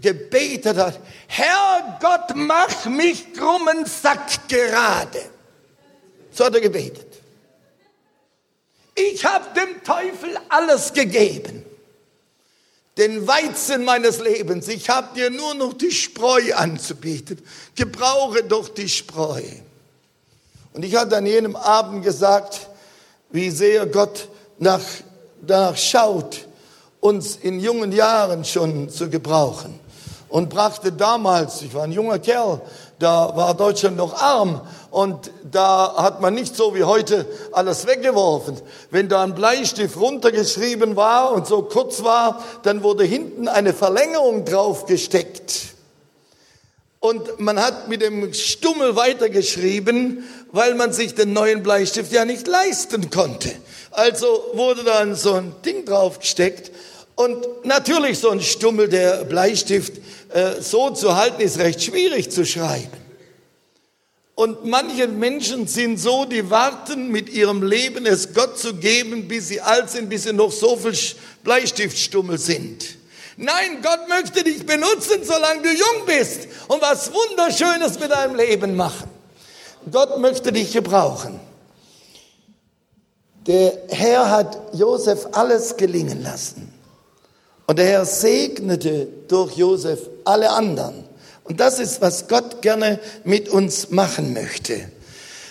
[0.00, 5.20] gebetet hat, Herr Gott, mach mich krummen Sack gerade.
[6.32, 7.06] So hat er gebetet.
[8.94, 11.64] Ich habe dem Teufel alles gegeben.
[12.96, 14.66] Den Weizen meines Lebens.
[14.66, 17.40] Ich habe dir nur noch die Spreu anzubieten.
[17.76, 19.42] Gebrauche doch die Spreu.
[20.72, 22.68] Und ich hatte an jenem Abend gesagt,
[23.30, 24.82] wie sehr Gott nach,
[25.42, 26.46] danach schaut,
[27.00, 29.78] uns in jungen Jahren schon zu gebrauchen
[30.28, 32.60] und brachte damals, ich war ein junger Kerl,
[32.98, 34.60] da war Deutschland noch arm
[34.90, 38.60] und da hat man nicht so wie heute alles weggeworfen.
[38.90, 44.44] Wenn da ein Bleistift runtergeschrieben war und so kurz war, dann wurde hinten eine Verlängerung
[44.44, 45.74] draufgesteckt.
[47.00, 52.48] Und man hat mit dem Stummel weitergeschrieben, weil man sich den neuen Bleistift ja nicht
[52.48, 53.50] leisten konnte.
[53.92, 56.72] Also wurde dann so ein Ding draufgesteckt
[57.18, 59.92] und natürlich so ein Stummel, der Bleistift,
[60.28, 62.96] äh, so zu halten, ist recht schwierig zu schreiben.
[64.36, 69.48] Und manche Menschen sind so, die warten mit ihrem Leben, es Gott zu geben, bis
[69.48, 70.96] sie alt sind, bis sie noch so viel
[71.42, 72.84] Bleistiftstummel sind.
[73.36, 78.76] Nein, Gott möchte dich benutzen, solange du jung bist und was Wunderschönes mit deinem Leben
[78.76, 79.10] machen.
[79.90, 81.40] Gott möchte dich gebrauchen.
[83.48, 86.67] Der Herr hat Josef alles gelingen lassen.
[87.68, 91.04] Und der Herr segnete durch Josef alle anderen.
[91.44, 94.88] Und das ist, was Gott gerne mit uns machen möchte.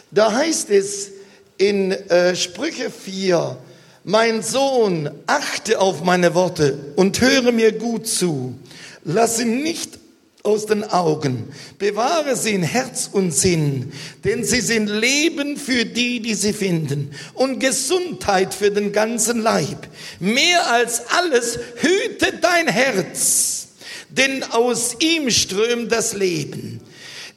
[0.10, 1.12] Da heißt es
[1.60, 3.56] in äh, Sprüche 4,
[4.04, 8.56] mein Sohn, achte auf meine Worte und höre mir gut zu.
[9.04, 9.97] Lass ihn nicht
[10.44, 11.52] aus den Augen.
[11.78, 13.92] Bewahre sie in Herz und Sinn,
[14.24, 19.88] denn sie sind Leben für die, die sie finden und Gesundheit für den ganzen Leib.
[20.20, 23.68] Mehr als alles hüte dein Herz,
[24.10, 26.82] denn aus ihm strömt das Leben.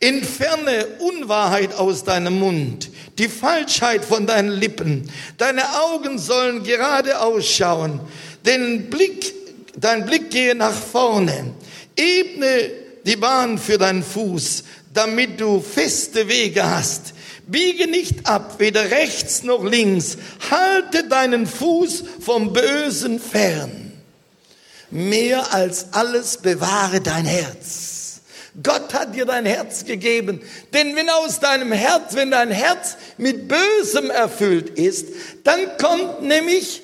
[0.02, 5.10] Entferne Unwahrheit aus deinem Mund, die Falschheit von deinen Lippen.
[5.36, 8.00] Deine Augen sollen gerade ausschauen,
[8.46, 9.34] den Blick,
[9.76, 11.52] dein Blick gehe nach vorne.
[11.96, 17.14] Ebne die Bahn für deinen Fuß, damit du feste Wege hast.
[17.46, 20.16] Biege nicht ab, weder rechts noch links.
[20.50, 23.92] Halte deinen Fuß vom Bösen fern.
[24.90, 28.20] Mehr als alles bewahre dein Herz.
[28.62, 30.40] Gott hat dir dein Herz gegeben.
[30.72, 35.08] Denn wenn aus deinem Herz, wenn dein Herz mit Bösem erfüllt ist,
[35.44, 36.82] dann kommt nämlich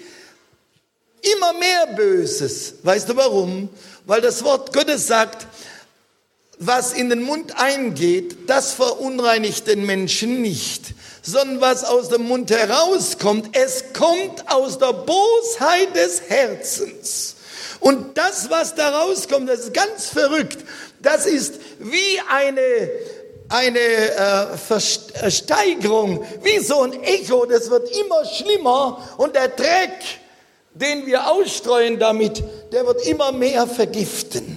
[1.34, 2.74] immer mehr Böses.
[2.82, 3.68] Weißt du warum?
[4.04, 5.46] Weil das Wort Gottes sagt,
[6.58, 12.50] was in den Mund eingeht, das verunreinigt den Menschen nicht, sondern was aus dem Mund
[12.50, 17.36] herauskommt, es kommt aus der Bosheit des Herzens.
[17.80, 20.58] Und das, was da rauskommt, das ist ganz verrückt.
[21.02, 22.90] Das ist wie eine,
[23.50, 29.92] eine äh, Versteigerung, wie so ein Echo, das wird immer schlimmer und der Dreck,
[30.74, 32.42] den wir ausstreuen damit,
[32.72, 34.55] der wird immer mehr vergiften.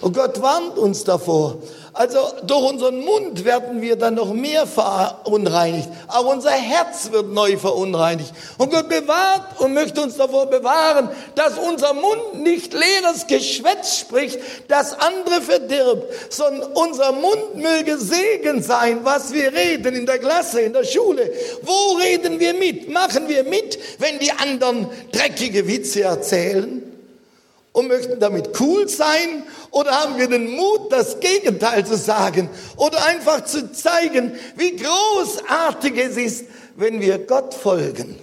[0.00, 1.58] Und Gott warnt uns davor.
[1.92, 5.88] Also durch unseren Mund werden wir dann noch mehr verunreinigt.
[6.08, 8.32] Auch unser Herz wird neu verunreinigt.
[8.58, 14.38] Und Gott bewahrt und möchte uns davor bewahren, dass unser Mund nicht leeres Geschwätz spricht,
[14.68, 20.60] das andere verdirbt, sondern unser Mund möge Segen sein, was wir reden in der Klasse,
[20.60, 21.30] in der Schule.
[21.62, 22.88] Wo reden wir mit?
[22.88, 26.79] Machen wir mit, wenn die anderen dreckige Witze erzählen?
[27.72, 33.04] Und möchten damit cool sein oder haben wir den Mut, das Gegenteil zu sagen oder
[33.06, 36.44] einfach zu zeigen, wie großartig es ist,
[36.76, 38.16] wenn wir Gott folgen.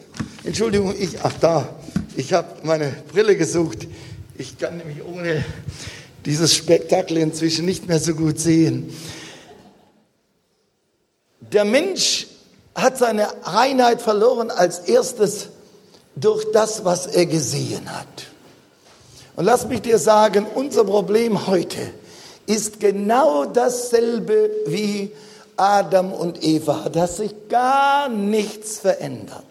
[0.44, 1.76] Entschuldigung, ich, ach da,
[2.16, 3.88] ich habe meine Brille gesucht.
[4.38, 5.44] Ich kann nämlich ohne
[6.26, 8.94] dieses Spektakel inzwischen nicht mehr so gut sehen.
[11.40, 12.28] Der Mensch
[12.76, 15.50] hat seine Reinheit verloren als erstes
[16.16, 18.28] durch das, was er gesehen hat.
[19.38, 21.78] Und lass mich dir sagen, unser Problem heute
[22.48, 25.12] ist genau dasselbe wie
[25.56, 29.46] Adam und Eva, dass sich gar nichts verändert.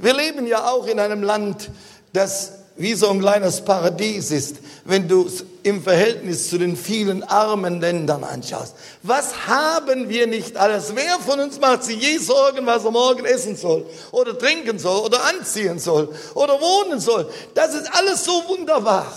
[0.00, 1.70] Wir leben ja auch in einem Land,
[2.12, 7.22] das wie so ein kleines Paradies ist, wenn du es im Verhältnis zu den vielen
[7.22, 8.74] armen Ländern anschaust.
[9.02, 10.94] Was haben wir nicht alles?
[10.94, 15.04] Wer von uns macht sich je Sorgen, was er morgen essen soll oder trinken soll
[15.04, 17.28] oder anziehen soll oder wohnen soll?
[17.54, 19.12] Das ist alles so wunderbar.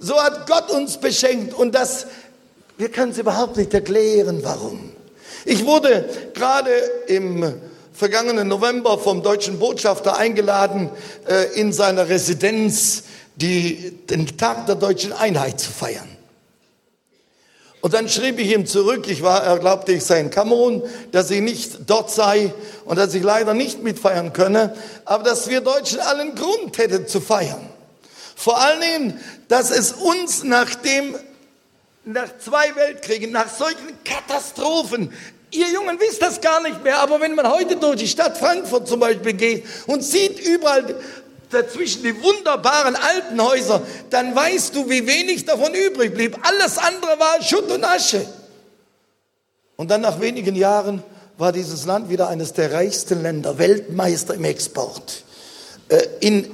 [0.00, 2.08] So hat Gott uns beschenkt und das,
[2.76, 4.90] wir können es überhaupt nicht erklären, warum.
[5.44, 6.70] Ich wurde gerade
[7.06, 7.44] im
[7.94, 10.90] vergangenen November vom deutschen Botschafter eingeladen,
[11.26, 13.04] äh, in seiner Residenz
[13.36, 16.08] die, den Tag der deutschen Einheit zu feiern.
[17.80, 21.30] Und dann schrieb ich ihm zurück, ich war, er glaubte, ich sei in Kamerun, dass
[21.30, 22.52] ich nicht dort sei
[22.86, 27.20] und dass ich leider nicht mitfeiern könne, aber dass wir Deutschen allen Grund hätten zu
[27.20, 27.68] feiern.
[28.34, 31.14] Vor allen Dingen, dass es uns nach dem,
[32.04, 35.12] nach zwei Weltkriegen, nach solchen Katastrophen,
[35.54, 38.88] Ihr Jungen wisst das gar nicht mehr, aber wenn man heute durch die Stadt Frankfurt
[38.88, 40.96] zum Beispiel geht und sieht überall
[41.48, 46.36] dazwischen die wunderbaren alten Häuser, dann weißt du, wie wenig davon übrig blieb.
[46.42, 48.26] Alles andere war Schutt und Asche.
[49.76, 51.04] Und dann nach wenigen Jahren
[51.38, 55.22] war dieses Land wieder eines der reichsten Länder, Weltmeister im Export.
[55.88, 56.50] Äh, in,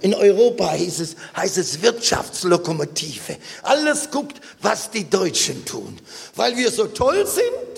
[0.00, 3.36] in Europa heißt es, heißt es Wirtschaftslokomotive.
[3.64, 5.98] Alles guckt, was die Deutschen tun.
[6.36, 7.73] Weil wir so toll sind,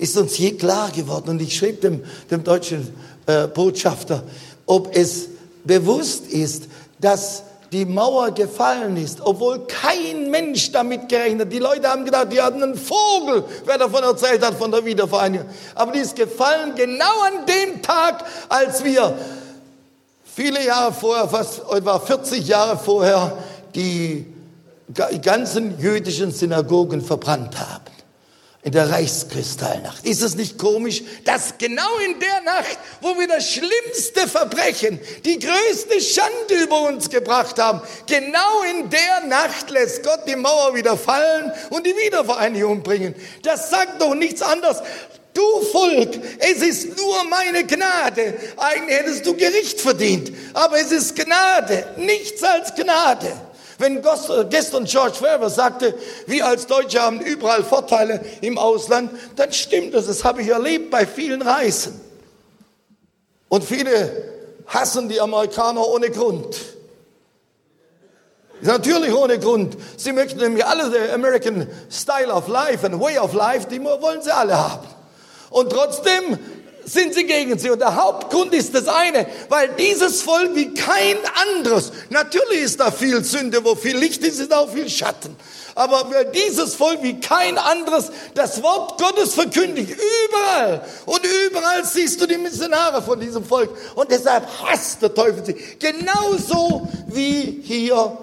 [0.00, 1.30] ist uns je klar geworden.
[1.30, 2.88] Und ich schrieb dem, dem deutschen
[3.26, 4.22] äh, Botschafter,
[4.64, 5.28] ob es
[5.62, 6.64] bewusst ist,
[6.98, 11.42] dass die Mauer gefallen ist, obwohl kein Mensch damit gerechnet.
[11.42, 11.52] hat.
[11.52, 15.46] Die Leute haben gedacht, die hatten einen Vogel, wer davon erzählt hat, von der Wiedervereinigung.
[15.74, 19.14] Aber die ist gefallen genau an dem Tag, als wir
[20.24, 23.36] viele Jahre vorher, fast etwa 40 Jahre vorher,
[23.74, 24.26] die
[25.22, 27.89] ganzen jüdischen Synagogen verbrannt haben.
[28.62, 30.04] In der Reichskristallnacht.
[30.04, 35.38] Ist es nicht komisch, dass genau in der Nacht, wo wir das schlimmste Verbrechen, die
[35.38, 40.98] größte Schande über uns gebracht haben, genau in der Nacht lässt Gott die Mauer wieder
[40.98, 43.14] fallen und die Wiedervereinigung bringen.
[43.42, 44.82] Das sagt doch nichts anderes
[45.32, 48.34] Du Volk, es ist nur meine Gnade.
[48.56, 53.32] Eigentlich hättest du Gericht verdient, aber es ist Gnade, nichts als Gnade.
[53.80, 54.02] Wenn
[54.50, 55.94] gestern George Ferber sagte,
[56.26, 60.06] wir als Deutsche haben überall Vorteile im Ausland, dann stimmt das.
[60.06, 61.98] Das habe ich erlebt bei vielen Reisen.
[63.48, 64.12] Und viele
[64.66, 66.60] hassen die Amerikaner ohne Grund.
[68.60, 69.78] Natürlich ohne Grund.
[69.96, 74.20] Sie möchten nämlich alle the American Style of Life and Way of Life, die wollen
[74.20, 74.86] sie alle haben.
[75.48, 76.38] Und trotzdem
[76.84, 77.70] sind sie gegen sie.
[77.70, 81.16] Und der Hauptgrund ist das eine, weil dieses Volk wie kein
[81.56, 85.36] anderes, natürlich ist da viel Sünde, wo viel Licht ist, ist auch viel Schatten.
[85.74, 90.84] Aber weil dieses Volk wie kein anderes das Wort Gottes verkündigt, überall.
[91.06, 93.70] Und überall siehst du die Missionare von diesem Volk.
[93.94, 95.56] Und deshalb hasst der Teufel sie.
[95.78, 98.18] Genauso wie hier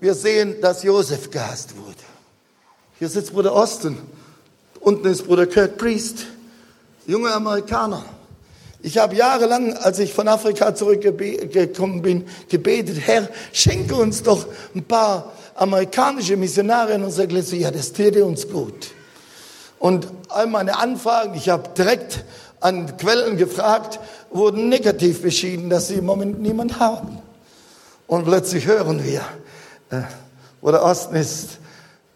[0.00, 1.96] wir sehen, dass Josef gehasst wurde.
[2.98, 3.98] Hier sitzt Bruder Osten.
[4.80, 6.26] Unten ist Bruder Kirk Priest
[7.06, 8.04] junge Amerikaner.
[8.84, 14.82] Ich habe jahrelang, als ich von Afrika zurückgekommen bin, gebetet, Herr, schenke uns doch ein
[14.82, 17.68] paar amerikanische Missionare in unserer Iglesia.
[17.68, 18.90] Ja, das täte uns gut.
[19.78, 22.24] Und all meine Anfragen, ich habe direkt
[22.60, 27.18] an Quellen gefragt, wurden negativ beschieden, dass sie im Moment niemand haben.
[28.06, 29.20] Und plötzlich hören wir,
[29.90, 30.02] äh,
[30.60, 31.58] wo der Osten ist,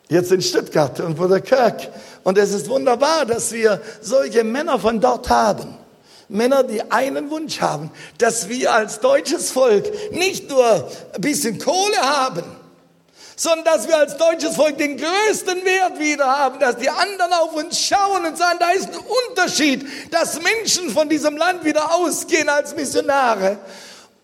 [0.09, 1.88] jetzt in Stuttgart und wo der Kirk
[2.27, 5.77] und es ist wunderbar, dass wir solche Männer von dort haben.
[6.29, 12.01] Männer, die einen Wunsch haben, dass wir als deutsches Volk nicht nur ein bisschen Kohle
[12.01, 12.43] haben,
[13.37, 17.55] sondern dass wir als deutsches Volk den größten Wert wieder haben, dass die anderen auf
[17.55, 22.49] uns schauen und sagen, da ist ein Unterschied, dass Menschen von diesem Land wieder ausgehen
[22.49, 23.57] als Missionare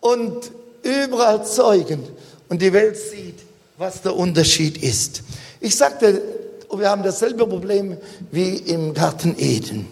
[0.01, 2.05] und überall zeugen
[2.49, 3.39] und die Welt sieht,
[3.77, 5.23] was der Unterschied ist.
[5.61, 6.42] Ich sagte,
[6.79, 7.97] wir haben dasselbe Problem
[8.31, 9.87] wie im Garten Eden.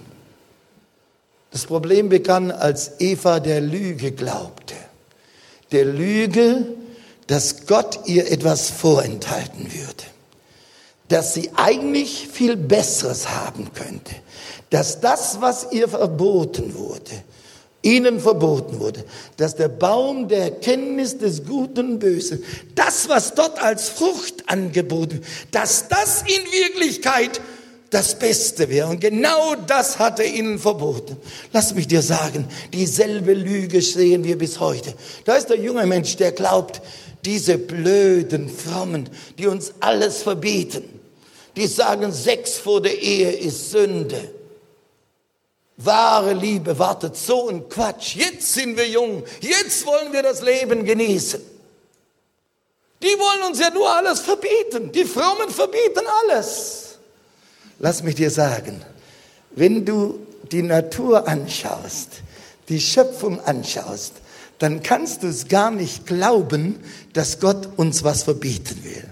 [1.52, 4.76] Das Problem begann, als Eva der Lüge glaubte.
[5.72, 6.65] Der Lüge,
[7.28, 10.04] dass Gott ihr etwas vorenthalten würde,
[11.08, 14.15] dass sie eigentlich viel Besseres haben könnte,
[14.70, 17.24] dass das, was ihr verboten wurde,
[17.82, 19.04] ihnen verboten wurde,
[19.38, 22.44] dass der Baum der Erkenntnis des Guten und Bösen,
[22.76, 27.41] das, was dort als Frucht angeboten, dass das in Wirklichkeit
[27.89, 28.88] das Beste wäre.
[28.88, 31.17] Und genau das hat er ihnen verboten.
[31.52, 34.94] Lass mich dir sagen, dieselbe Lüge sehen wir bis heute.
[35.26, 36.82] Da ist der junge Mensch, der glaubt,
[37.26, 40.84] diese blöden Frommen, die uns alles verbieten,
[41.56, 44.40] die sagen, Sex vor der Ehe ist Sünde.
[45.86, 48.15] Wahre Liebe wartet so ein Quatsch.
[48.15, 49.24] Jetzt sind wir jung.
[49.39, 51.41] Jetzt wollen wir das Leben genießen.
[53.02, 54.91] Die wollen uns ja nur alles verbieten.
[54.91, 56.98] Die Frommen verbieten alles.
[57.80, 58.84] Lass mich dir sagen,
[59.52, 60.20] wenn du
[60.52, 62.10] die Natur anschaust,
[62.70, 64.13] die Schöpfung anschaust,
[64.60, 66.80] dann kannst du es gar nicht glauben,
[67.13, 69.10] dass Gott uns was verbieten will.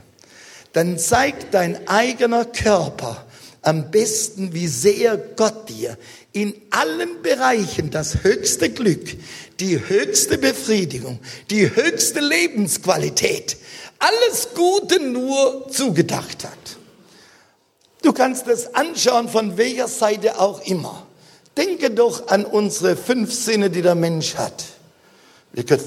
[0.73, 3.25] Dann zeigt dein eigener Körper
[3.61, 5.97] am besten, wie sehr Gott dir
[6.31, 9.15] in allen Bereichen das höchste Glück,
[9.59, 11.19] die höchste Befriedigung,
[11.49, 13.57] die höchste Lebensqualität,
[13.99, 16.77] alles Gute nur zugedacht hat.
[18.01, 21.05] Du kannst es anschauen von welcher Seite auch immer.
[21.57, 24.63] Denke doch an unsere fünf Sinne, die der Mensch hat.
[25.51, 25.83] Wir können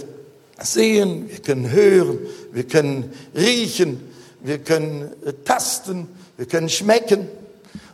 [0.61, 2.19] sehen, wir können hören,
[2.53, 4.01] wir können riechen,
[4.43, 5.11] wir können
[5.45, 7.29] tasten, wir können schmecken.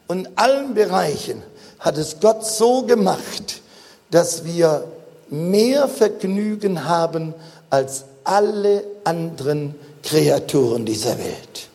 [0.09, 1.43] Und in allen Bereichen
[1.79, 3.61] hat es Gott so gemacht,
[4.11, 4.85] dass wir
[5.31, 7.35] mehr Vergnügen haben
[7.71, 11.69] als alle anderen Kreaturen dieser Welt.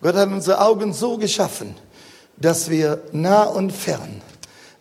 [0.00, 1.74] Gott hat unsere Augen so geschaffen,
[2.36, 4.22] dass wir nah und fern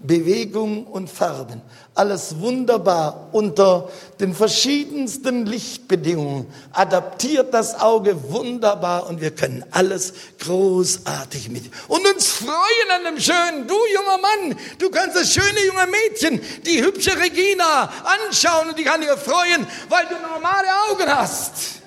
[0.04, 1.62] Bewegung und Farben.
[1.96, 3.88] Alles wunderbar unter
[4.20, 6.52] den verschiedensten Lichtbedingungen.
[6.72, 11.72] Adaptiert das Auge wunderbar und wir können alles großartig mit.
[11.88, 13.68] Und uns freuen an dem Schönen.
[13.68, 18.84] Du junger Mann, du kannst das schöne junge Mädchen, die hübsche Regina anschauen und die
[18.84, 21.83] kann dir freuen, weil du normale Augen hast.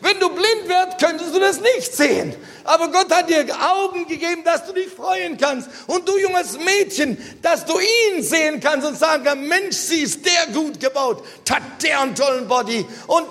[0.00, 2.34] Wenn du blind wärst, könntest du das nicht sehen.
[2.64, 5.68] Aber Gott hat dir Augen gegeben, dass du dich freuen kannst.
[5.86, 10.24] Und du junges Mädchen, dass du ihn sehen kannst und sagen kannst, Mensch, sie ist
[10.24, 11.22] der gut gebaut.
[11.50, 12.86] Hat der einen tollen Body.
[13.08, 13.26] Und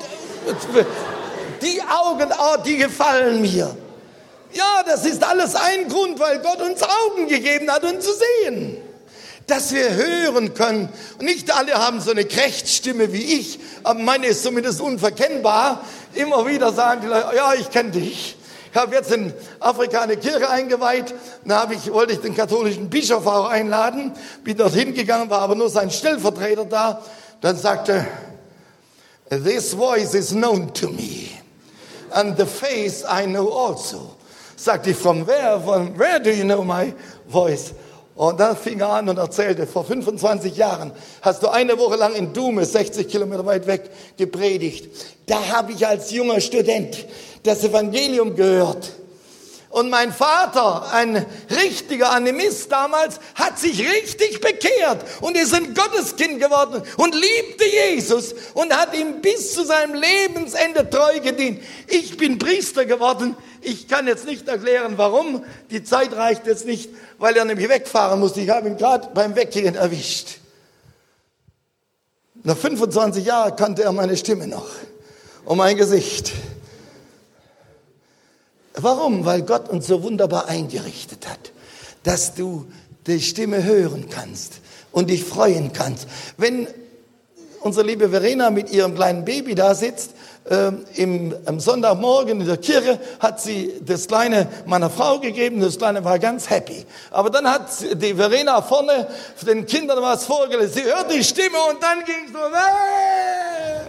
[1.62, 3.76] die Augen, oh, die gefallen mir.
[4.52, 8.89] Ja, das ist alles ein Grund, weil Gott uns Augen gegeben hat, um zu sehen.
[9.50, 10.90] Dass wir hören können.
[11.18, 15.84] Und nicht alle haben so eine Krächtstimme wie ich, aber meine ist zumindest unverkennbar.
[16.14, 18.38] Immer wieder sagen die Leute, ja, ich kenne dich.
[18.72, 21.16] Ich habe jetzt in Afrika eine Kirche eingeweiht.
[21.44, 24.14] Da habe ich, wollte ich den katholischen Bischof auch einladen.
[24.44, 27.02] Bin dorthin gegangen, war aber nur sein Stellvertreter da.
[27.42, 28.06] Dann sagte,
[29.30, 31.30] this voice is known to me.
[32.12, 34.16] And the face I know also.
[34.56, 36.94] Sagte ich, from where, from where do you know my
[37.28, 37.74] voice?
[38.20, 42.14] Und dann fing er an und erzählte, vor 25 Jahren hast du eine Woche lang
[42.16, 44.90] in Dume, 60 Kilometer weit weg, gepredigt.
[45.26, 47.06] Da habe ich als junger Student
[47.44, 48.92] das Evangelium gehört.
[49.70, 56.40] Und mein Vater, ein richtiger Animist damals, hat sich richtig bekehrt und ist ein Gotteskind
[56.40, 61.62] geworden und liebte Jesus und hat ihm bis zu seinem Lebensende treu gedient.
[61.88, 63.38] Ich bin Priester geworden.
[63.62, 65.46] Ich kann jetzt nicht erklären, warum.
[65.70, 68.42] Die Zeit reicht jetzt nicht weil er nämlich wegfahren musste.
[68.42, 70.38] Ich habe ihn gerade beim Weggehen erwischt.
[72.44, 74.68] Nach 25 Jahren kannte er meine Stimme noch
[75.46, 76.32] und mein Gesicht.
[78.84, 79.26] Warum?
[79.26, 81.52] Weil Gott uns so wunderbar eingerichtet hat,
[82.04, 82.68] dass du
[83.08, 84.62] die Stimme hören kannst
[84.92, 86.08] und dich freuen kannst.
[86.38, 86.68] Wenn
[87.62, 90.12] unsere liebe Verena mit ihrem kleinen Baby da sitzt,
[90.50, 95.78] ähm, im, am Sonntagmorgen in der Kirche hat sie das Kleine meiner Frau gegeben, das
[95.78, 96.86] Kleine war ganz happy.
[97.12, 97.70] Aber dann hat
[98.02, 99.08] die Verena vorne
[99.46, 100.74] den Kindern was vorgelesen.
[100.74, 103.82] Sie hört die Stimme und dann ging es so, äh,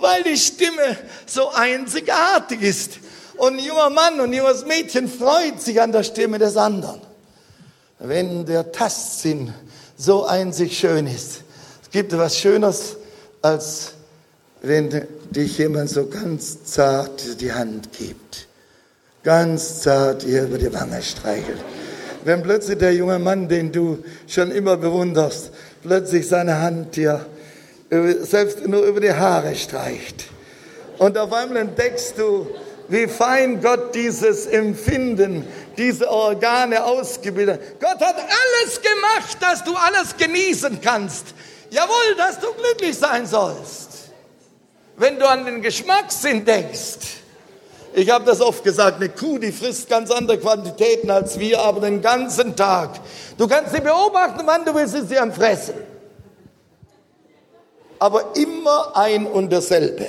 [0.00, 0.96] weil die Stimme
[1.26, 2.98] so einzigartig ist.
[3.36, 7.00] Und ein junger Mann und ein junges Mädchen freut sich an der Stimme des anderen.
[7.98, 9.52] Wenn der Tastsinn
[9.96, 11.42] so einzig schön ist.
[11.82, 12.96] Es gibt etwas Schöneres
[13.46, 13.92] als
[14.62, 18.48] wenn dich jemand so ganz zart die Hand gibt,
[19.22, 21.60] ganz zart ihr über die Wange streichelt.
[22.24, 27.24] Wenn plötzlich der junge Mann, den du schon immer bewunderst, plötzlich seine Hand dir
[28.22, 30.24] selbst nur über die Haare streicht.
[30.98, 32.48] Und auf einmal entdeckst du,
[32.88, 37.80] wie fein Gott dieses Empfinden, diese Organe ausgebildet hat.
[37.80, 41.26] Gott hat alles gemacht, dass du alles genießen kannst.
[41.70, 44.10] Jawohl, dass du glücklich sein sollst.
[44.96, 47.16] Wenn du an den Geschmackssinn denkst,
[47.92, 51.80] ich habe das oft gesagt, eine Kuh, die frisst ganz andere Quantitäten als wir, aber
[51.80, 52.90] den ganzen Tag.
[53.38, 55.74] Du kannst sie beobachten, wann du willst, ist sie am Fressen.
[57.98, 60.06] Aber immer ein und dasselbe.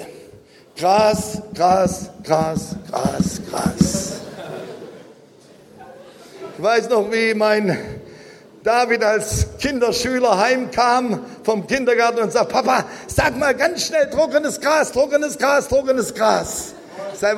[0.78, 4.12] Gras, Gras, Gras, Gras, Gras.
[6.56, 7.76] Ich weiß noch, wie mein
[8.64, 14.92] David als Kinderschüler heimkam vom Kindergarten und sagt, Papa, sag mal ganz schnell trockenes Gras,
[14.92, 16.74] trockenes Gras, trockenes Gras.
[17.22, 17.34] Ja,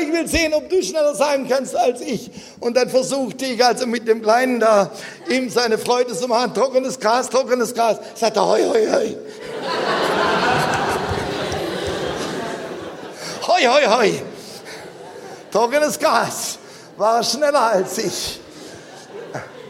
[0.00, 2.30] ich will sehen, ob du schneller sagen kannst als ich.
[2.60, 4.90] Und dann versuchte ich also mit dem Kleinen da
[5.28, 6.54] ihm seine Freude zu machen.
[6.54, 7.98] Trockenes Gras, trockenes Gras.
[8.14, 9.16] Sagt er, hoi, hoi, hoi.
[13.58, 14.22] Hoi, hoi, hoi.
[15.50, 16.58] Trockenes Gras.
[16.96, 18.40] War schneller als ich.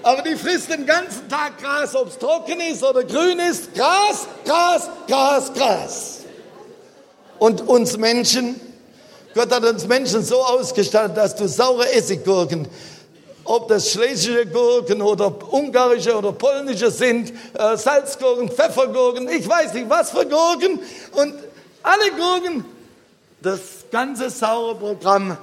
[0.02, 3.74] Aber die frisst den ganzen Tag Gras, ob es trocken ist oder grün ist.
[3.74, 6.18] Gras, Gras, Gras, Gras.
[7.38, 8.60] Und uns Menschen,
[9.34, 12.66] Gott hat uns Menschen so ausgestattet, dass du saure Essiggurken,
[13.44, 19.88] ob das schlesische Gurken oder ungarische oder polnische sind, äh, Salzgurken, Pfeffergurken, ich weiß nicht
[19.88, 20.80] was für Gurken
[21.12, 21.34] und
[21.82, 22.64] alle Gurken,
[23.40, 23.60] das
[23.90, 25.36] ganze saure Programm,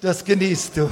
[0.00, 0.90] das genießt du.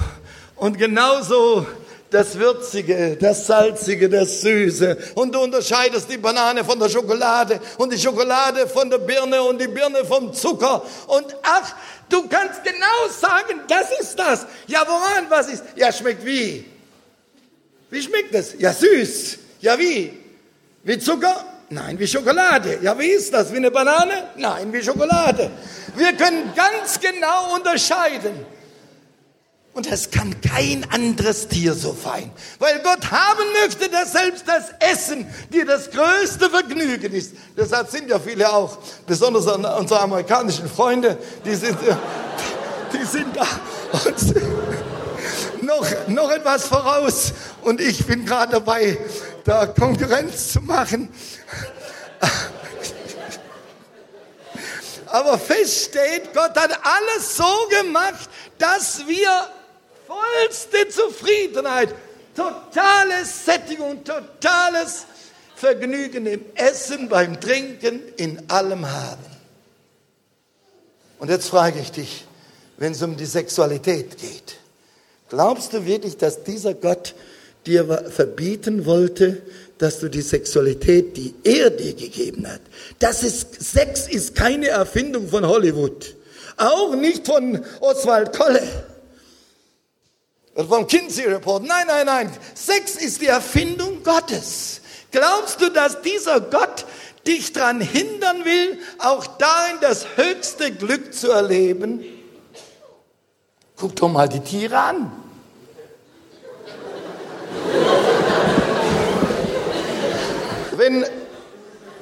[0.56, 1.66] Und genauso
[2.10, 4.96] das Würzige, das Salzige, das Süße.
[5.14, 9.60] Und du unterscheidest die Banane von der Schokolade und die Schokolade von der Birne und
[9.60, 10.82] die Birne vom Zucker.
[11.08, 11.74] Und ach,
[12.08, 14.46] du kannst genau sagen, das ist das.
[14.66, 15.64] Ja, woran was ist?
[15.74, 16.64] Ja, schmeckt wie?
[17.90, 18.54] Wie schmeckt es?
[18.58, 19.38] Ja, süß.
[19.60, 20.12] Ja, wie?
[20.84, 21.44] Wie Zucker?
[21.68, 22.78] Nein, wie Schokolade.
[22.82, 23.52] Ja, wie ist das?
[23.52, 24.28] Wie eine Banane?
[24.36, 25.50] Nein, wie Schokolade.
[25.96, 28.46] Wir können ganz genau unterscheiden.
[29.76, 32.30] Und das kann kein anderes Tier so fein.
[32.58, 37.34] Weil Gott haben möchte, dass selbst das Essen dir das größte Vergnügen ist.
[37.54, 41.94] Deshalb sind ja viele auch, besonders unsere amerikanischen Freunde, die sind, äh,
[42.94, 43.46] die sind da
[44.06, 44.32] uns
[45.60, 47.34] noch, noch etwas voraus.
[47.60, 48.96] Und ich bin gerade dabei,
[49.46, 51.08] da Konkurrenz zu machen.
[55.06, 58.28] Aber fest steht, Gott hat alles so gemacht,
[58.58, 59.48] dass wir
[60.06, 61.94] vollste Zufriedenheit,
[62.34, 65.06] totales Sättigung, totales
[65.54, 69.24] Vergnügen im Essen, beim Trinken, in allem haben.
[71.18, 72.26] Und jetzt frage ich dich,
[72.76, 74.58] wenn es um die Sexualität geht,
[75.28, 77.14] glaubst du wirklich, dass dieser Gott
[77.66, 79.42] dir verbieten wollte,
[79.78, 82.62] dass du die Sexualität, die er dir gegeben hat,
[82.98, 86.14] das ist, Sex ist keine Erfindung von Hollywood,
[86.56, 88.62] auch nicht von Oswald Kolle
[90.64, 91.64] vom Kinsey Report.
[91.64, 92.32] Nein, nein, nein.
[92.54, 94.80] Sex ist die Erfindung Gottes.
[95.10, 96.86] Glaubst du, dass dieser Gott
[97.26, 102.04] dich daran hindern will, auch darin das höchste Glück zu erleben?
[103.76, 105.12] Guck doch mal die Tiere an.
[110.86, 111.04] Wenn,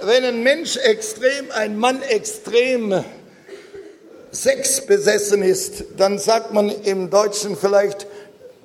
[0.03, 3.03] wenn ein Mensch extrem, ein Mann extrem
[4.31, 8.07] sexbesessen ist, dann sagt man im Deutschen vielleicht,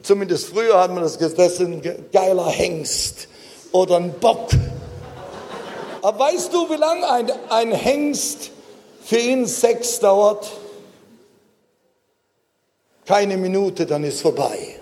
[0.02, 1.20] Zumindest früher hat man das
[1.60, 3.28] ein geiler Hengst
[3.72, 4.50] oder ein Bock.
[6.02, 8.52] Aber weißt du, wie lange ein, ein Hengst
[9.04, 10.50] für ihn Sex dauert?
[13.06, 14.78] Keine Minute, dann ist vorbei.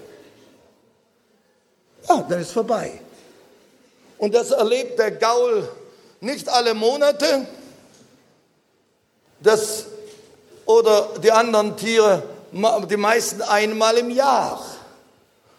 [2.07, 3.01] Ja, dann ist vorbei.
[4.17, 5.67] Und das erlebt der Gaul
[6.19, 7.45] nicht alle Monate,
[9.39, 9.85] das,
[10.65, 12.23] oder die anderen Tiere,
[12.89, 14.65] die meisten einmal im Jahr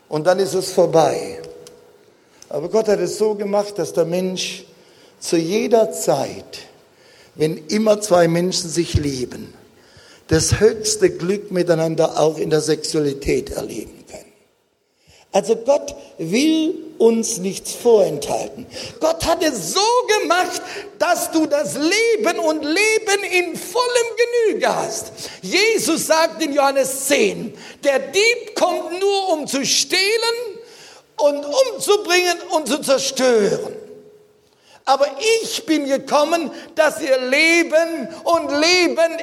[0.08, 1.40] und dann ist es vorbei.
[2.48, 4.64] Aber Gott hat es so gemacht, dass der Mensch
[5.20, 6.60] zu jeder Zeit,
[7.34, 9.54] wenn immer zwei Menschen sich lieben,
[10.28, 14.32] das höchste Glück miteinander auch in der Sexualität erleben können.
[15.32, 18.66] Also Gott will uns nichts vorenthalten.
[19.00, 19.80] Gott hat es so
[20.20, 20.60] gemacht,
[20.98, 25.12] dass du das Leben und Leben in vollem Genüge hast.
[25.42, 30.58] Jesus sagt in Johannes 10, der Dieb kommt nur, um zu stehlen
[31.16, 33.76] und umzubringen und zu zerstören.
[34.84, 35.06] Aber
[35.42, 39.18] ich bin gekommen, dass ihr Leben und Leben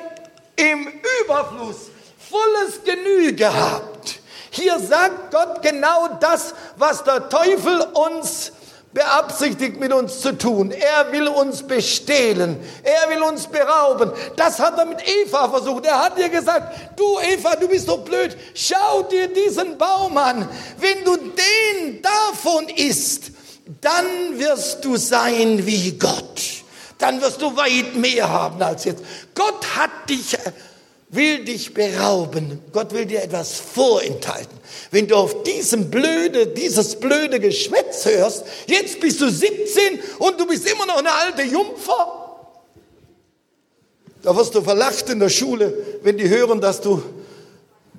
[0.55, 0.87] im
[1.23, 1.89] Überfluss
[2.29, 4.19] volles Genüge gehabt.
[4.55, 8.53] Hier sagt Gott genau das, was der Teufel uns
[8.93, 10.71] beabsichtigt mit uns zu tun.
[10.71, 12.57] Er will uns bestehlen.
[12.81, 14.13] Er will uns berauben.
[14.37, 15.85] Das hat er mit Eva versucht.
[15.85, 18.37] Er hat ihr gesagt, du Eva, du bist doch blöd.
[18.53, 20.47] Schau dir diesen Baum an.
[20.77, 23.31] Wenn du den davon isst,
[23.81, 24.05] dann
[24.39, 26.41] wirst du sein wie Gott.
[26.97, 29.03] Dann wirst du weit mehr haben als jetzt.
[29.33, 30.37] Gott hat dich
[31.09, 32.61] will dich berauben.
[32.71, 34.57] Gott will dir etwas vorenthalten.
[34.91, 40.47] Wenn du auf diesem blöde, dieses blöde Geschwätz hörst, jetzt bist du 17 und du
[40.47, 42.21] bist immer noch eine alte Jungfer.
[44.21, 47.03] Da wirst du verlacht in der Schule, wenn die hören, dass du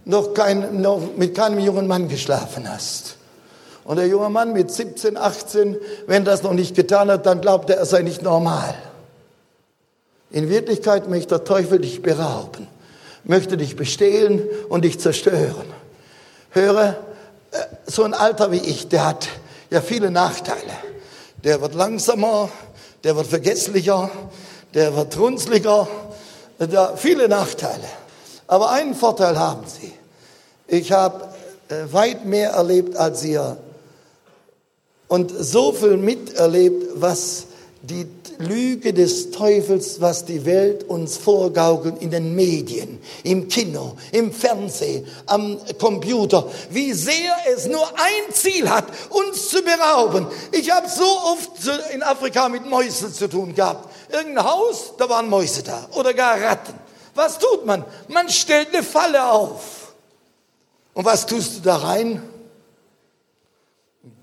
[0.04, 3.16] noch, kein, noch mit keinem jungen Mann geschlafen hast.
[3.84, 5.76] Und der junge Mann mit 17, 18,
[6.08, 8.74] wenn das noch nicht getan hat, dann glaubt er, er sei nicht normal.
[10.32, 12.66] In Wirklichkeit möchte der Teufel dich berauben
[13.26, 15.66] möchte dich bestehlen und dich zerstören.
[16.50, 16.96] Höre,
[17.50, 19.28] äh, so ein Alter wie ich, der hat
[19.70, 20.72] ja viele Nachteile.
[21.44, 22.48] Der wird langsamer,
[23.04, 24.10] der wird vergesslicher,
[24.74, 25.86] der wird runzliger,
[26.58, 27.88] da viele Nachteile.
[28.46, 29.92] Aber einen Vorteil haben sie.
[30.68, 31.28] Ich habe
[31.68, 33.56] äh, weit mehr erlebt als ihr
[35.08, 37.45] und so viel miterlebt, was
[37.88, 38.06] die
[38.38, 45.06] Lüge des Teufels, was die Welt uns vorgaukelt in den Medien, im Kino, im Fernsehen,
[45.26, 50.26] am Computer, wie sehr es nur ein Ziel hat, uns zu berauben.
[50.52, 51.50] Ich habe so oft
[51.94, 53.88] in Afrika mit Mäusen zu tun gehabt.
[54.12, 56.74] Irgendein Haus, da waren Mäuse da oder gar Ratten.
[57.14, 57.84] Was tut man?
[58.08, 59.94] Man stellt eine Falle auf.
[60.92, 62.22] Und was tust du da rein?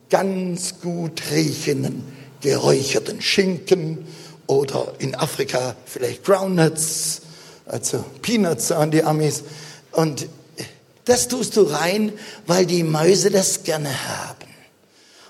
[0.09, 2.12] Ganz gut riechenden
[2.43, 4.05] geräucherten Schinken
[4.45, 7.21] oder in Afrika vielleicht Groundnuts,
[7.65, 9.43] also Peanuts an die Amis.
[9.93, 10.27] Und
[11.05, 12.13] das tust du rein,
[12.45, 14.43] weil die Mäuse das gerne haben.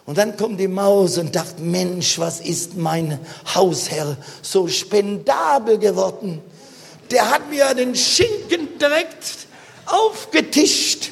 [0.05, 3.19] Und dann kommt die Maus und dachte, Mensch, was ist mein
[3.55, 6.41] Hausherr so spendabel geworden?
[7.09, 9.47] Der hat mir den Schinken direkt
[9.85, 11.11] aufgetischt.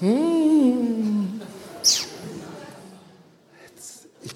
[0.00, 1.39] Mmh.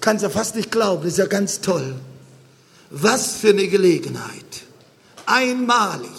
[0.05, 1.95] Ich kann es ja fast nicht glauben, das ist ja ganz toll.
[2.91, 4.61] Was für eine Gelegenheit.
[5.25, 6.11] Einmalig.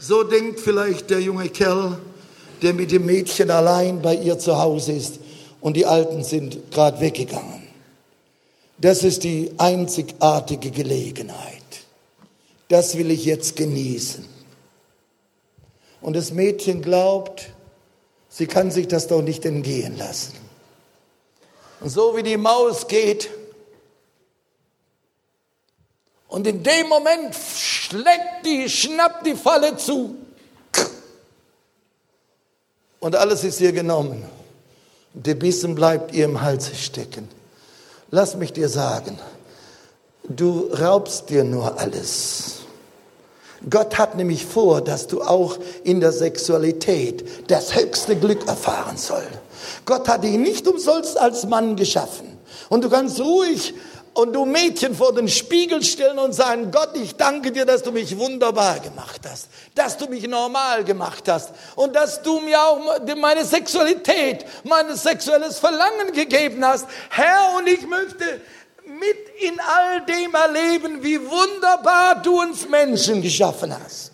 [0.00, 1.96] So denkt vielleicht der junge Kerl,
[2.62, 5.20] der mit dem Mädchen allein bei ihr zu Hause ist
[5.60, 7.62] und die Alten sind gerade weggegangen.
[8.78, 11.62] Das ist die einzigartige Gelegenheit.
[12.66, 14.24] Das will ich jetzt genießen.
[16.00, 17.48] Und das Mädchen glaubt,
[18.28, 20.45] sie kann sich das doch nicht entgehen lassen.
[21.80, 23.30] Und so wie die Maus geht.
[26.28, 30.16] Und in dem Moment schlägt die, schnappt die Falle zu.
[33.00, 34.24] Und alles ist ihr genommen.
[35.14, 37.28] Und der Bissen bleibt ihr im Hals stecken.
[38.10, 39.18] Lass mich dir sagen,
[40.24, 42.60] du raubst dir nur alles.
[43.68, 49.45] Gott hat nämlich vor, dass du auch in der Sexualität das höchste Glück erfahren sollst.
[49.84, 52.38] Gott hat dich nicht umsonst als Mann geschaffen.
[52.68, 53.74] Und du kannst ruhig
[54.16, 57.92] und du Mädchen vor den Spiegel stellen und sagen, Gott, ich danke dir, dass du
[57.92, 62.80] mich wunderbar gemacht hast, dass du mich normal gemacht hast und dass du mir auch
[63.16, 66.86] meine Sexualität, mein sexuelles Verlangen gegeben hast.
[67.10, 68.40] Herr, und ich möchte
[68.86, 74.12] mit in all dem erleben, wie wunderbar du uns Menschen geschaffen hast.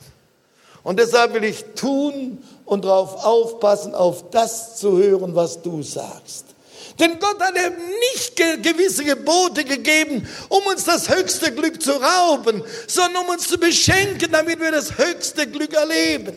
[0.82, 6.46] Und deshalb will ich tun und darauf aufpassen, auf das zu hören, was du sagst.
[6.98, 7.76] Denn Gott hat eben
[8.12, 13.58] nicht gewisse Gebote gegeben, um uns das höchste Glück zu rauben, sondern um uns zu
[13.58, 16.34] beschenken, damit wir das höchste Glück erleben.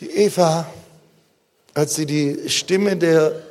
[0.00, 0.72] Die Eva,
[1.74, 3.42] als sie die Stimme der,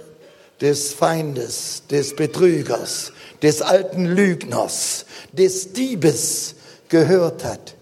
[0.62, 3.12] des Feindes, des Betrügers,
[3.42, 6.56] des alten Lügners, des Diebes
[6.88, 7.76] gehört hat,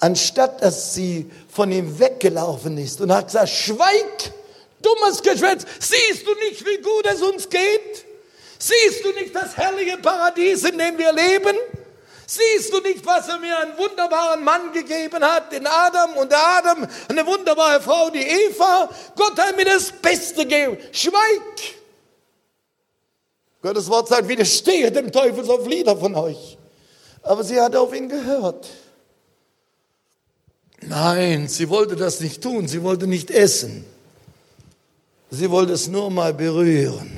[0.00, 4.32] anstatt dass sie von ihm weggelaufen ist und hat gesagt, schweig,
[4.82, 8.06] dummes Geschwätz, siehst du nicht, wie gut es uns geht?
[8.58, 11.56] Siehst du nicht das herrliche Paradies, in dem wir leben?
[12.26, 16.38] Siehst du nicht, was er mir einen wunderbaren Mann gegeben hat, den Adam und der
[16.38, 18.88] Adam, eine wunderbare Frau, die Eva?
[19.16, 20.78] Gott hat mir das Beste gegeben.
[20.92, 21.76] Schweig!
[23.62, 26.56] Gottes Wort sagt, widerstehe dem Teufel so Lieder von euch.
[27.22, 28.66] Aber sie hat auf ihn gehört.
[30.82, 33.84] Nein, sie wollte das nicht tun, sie wollte nicht essen.
[35.30, 37.10] Sie wollte es nur mal berühren.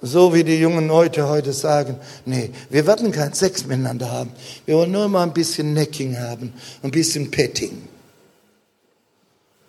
[0.00, 4.30] So wie die jungen Leute heute sagen, nee, wir werden keinen Sex miteinander haben.
[4.64, 6.52] Wir wollen nur mal ein bisschen Necking haben,
[6.82, 7.88] ein bisschen Petting.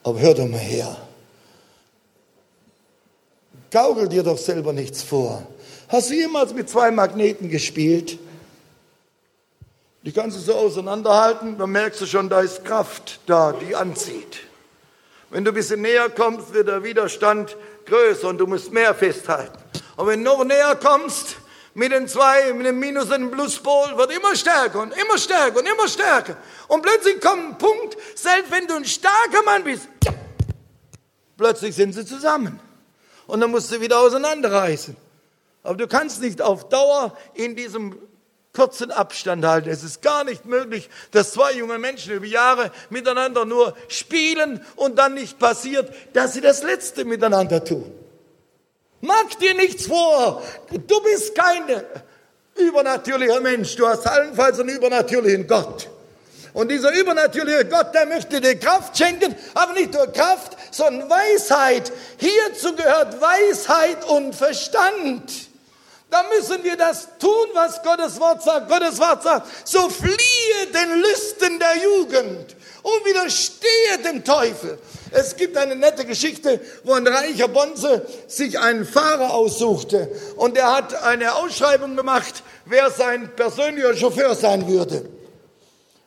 [0.04, 0.96] Aber hör doch mal her.
[3.72, 5.48] Gaugel dir doch selber nichts vor.
[5.88, 8.20] Hast du jemals mit zwei Magneten gespielt?
[10.04, 14.40] Die kannst du so auseinanderhalten, dann merkst du schon, da ist Kraft da, die anzieht.
[15.30, 19.60] Wenn du ein bisschen näher kommst, wird der Widerstand größer und du musst mehr festhalten.
[19.98, 21.36] Und wenn du noch näher kommst,
[21.74, 25.60] mit den zwei, mit dem Minus und dem Pluspol, wird immer stärker und immer stärker
[25.60, 26.38] und immer stärker.
[26.68, 29.88] Und plötzlich kommt ein Punkt, selbst wenn du ein starker Mann bist,
[31.38, 32.60] plötzlich sind sie zusammen.
[33.28, 34.96] Und dann musst du wieder auseinanderreißen.
[35.62, 38.00] Aber du kannst nicht auf Dauer in diesem
[38.54, 39.70] kurzen Abstand halten.
[39.70, 44.98] Es ist gar nicht möglich, dass zwei junge Menschen über Jahre miteinander nur spielen und
[44.98, 47.92] dann nicht passiert, dass sie das Letzte miteinander tun.
[49.02, 50.42] Mach dir nichts vor.
[50.72, 51.64] Du bist kein
[52.56, 53.76] übernatürlicher Mensch.
[53.76, 55.88] Du hast allenfalls einen übernatürlichen Gott.
[56.54, 61.92] Und dieser übernatürliche Gott, der möchte dir Kraft schenken, aber nicht nur Kraft, sondern Weisheit.
[62.18, 65.49] Hierzu gehört Weisheit und Verstand.
[66.10, 68.68] Da müssen wir das tun, was Gottes Wort sagt.
[68.68, 74.80] Gottes Wort sagt, so fliehe den Lüsten der Jugend und widerstehe dem Teufel.
[75.12, 80.74] Es gibt eine nette Geschichte, wo ein reicher Bonze sich einen Fahrer aussuchte und er
[80.74, 85.08] hat eine Ausschreibung gemacht, wer sein persönlicher Chauffeur sein würde.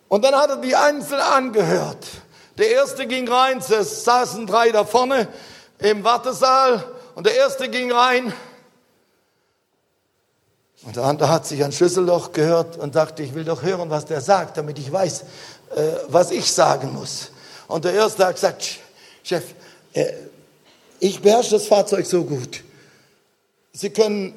[0.09, 2.07] Und dann hat er die Einzelnen angehört.
[2.59, 5.29] Der erste ging rein, es saßen drei da vorne
[5.79, 6.85] im Wartesaal
[7.15, 8.33] und der erste ging rein
[10.85, 14.07] und der andere hat sich ein Schlüsselloch gehört und dachte, ich will doch hören, was
[14.07, 15.23] der sagt, damit ich weiß,
[15.77, 17.31] äh, was ich sagen muss.
[17.69, 18.79] Und der erste hat gesagt,
[19.23, 19.45] Chef,
[19.93, 20.13] äh,
[20.99, 22.63] ich beherrsche das Fahrzeug so gut.
[23.73, 24.35] Sie können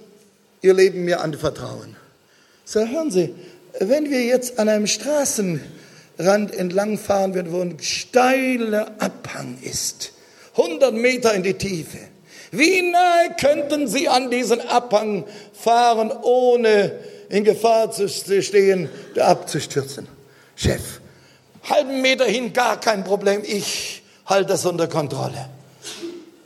[0.62, 1.96] Ihr Leben mir anvertrauen.
[2.64, 3.36] So, hören Sie,
[3.80, 10.12] wenn wir jetzt an einem Straßenrand entlangfahren wo ein steiler Abhang ist,
[10.58, 12.00] 100 Meter in die Tiefe,
[12.58, 16.92] wie nahe könnten Sie an diesen Abhang fahren, ohne
[17.30, 18.90] in Gefahr zu stehen,
[19.20, 20.08] abzustürzen?
[20.56, 21.00] Chef,
[21.64, 23.42] halben Meter hin, gar kein Problem.
[23.44, 25.50] Ich halte das unter Kontrolle.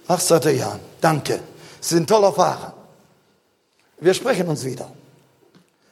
[0.08, 1.40] Ach, sagt er, ja, danke.
[1.80, 2.74] Sie sind ein toller Fahrer.
[4.00, 4.92] Wir sprechen uns wieder.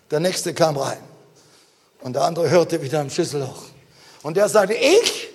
[0.10, 1.00] Der nächste kam rein.
[2.02, 3.64] Und der andere hörte wieder am Schlüsselloch.
[4.24, 5.30] Und der sagte, ich,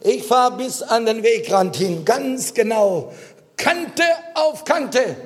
[0.00, 3.12] ich fahre bis an den Wegrand hin, ganz genau,
[3.56, 5.16] Kante auf Kante.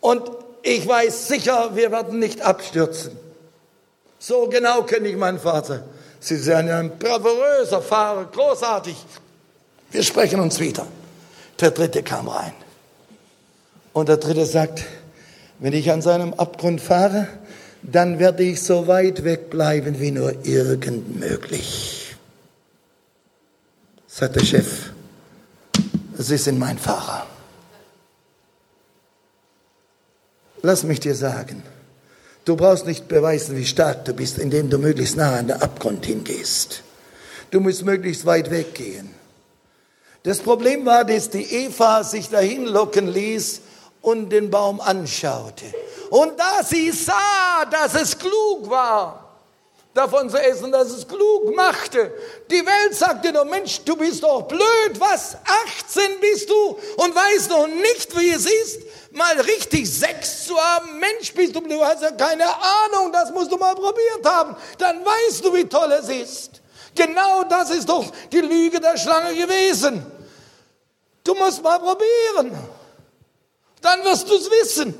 [0.00, 0.22] Und
[0.62, 3.16] ich weiß sicher, wir werden nicht abstürzen.
[4.18, 5.84] So genau kenne ich meinen Vater.
[6.20, 8.96] Sie sind ein bravouröser Fahrer, großartig.
[9.90, 10.86] Wir sprechen uns wieder.
[11.60, 12.52] Der dritte kam rein.
[13.92, 14.84] Und der dritte sagt,
[15.58, 17.28] wenn ich an seinem Abgrund fahre,
[17.82, 22.16] dann werde ich so weit weg bleiben wie nur irgend möglich.
[24.06, 24.90] Sagt der Chef,
[26.16, 27.26] Sie sind mein Fahrer.
[30.64, 31.62] Lass mich dir sagen,
[32.46, 36.06] du brauchst nicht beweisen, wie stark du bist, indem du möglichst nah an den Abgrund
[36.06, 36.82] hingehst.
[37.50, 39.10] Du musst möglichst weit weggehen.
[40.22, 43.60] Das Problem war, dass die Eva sich dahin locken ließ
[44.00, 45.66] und den Baum anschaute.
[46.08, 49.23] Und da sie sah, dass es klug war,
[49.94, 52.12] davon zu essen, dass es klug machte.
[52.50, 55.36] Die Welt sagte doch, Mensch, du bist doch blöd, was?
[55.86, 58.80] 18 bist du und weißt noch nicht, wie es ist,
[59.12, 60.98] mal richtig Sex zu haben.
[60.98, 64.56] Mensch, bist du, du hast ja keine Ahnung, das musst du mal probiert haben.
[64.78, 66.60] Dann weißt du, wie toll es ist.
[66.94, 70.04] Genau das ist doch die Lüge der Schlange gewesen.
[71.22, 72.56] Du musst mal probieren.
[73.80, 74.94] Dann wirst du es wissen,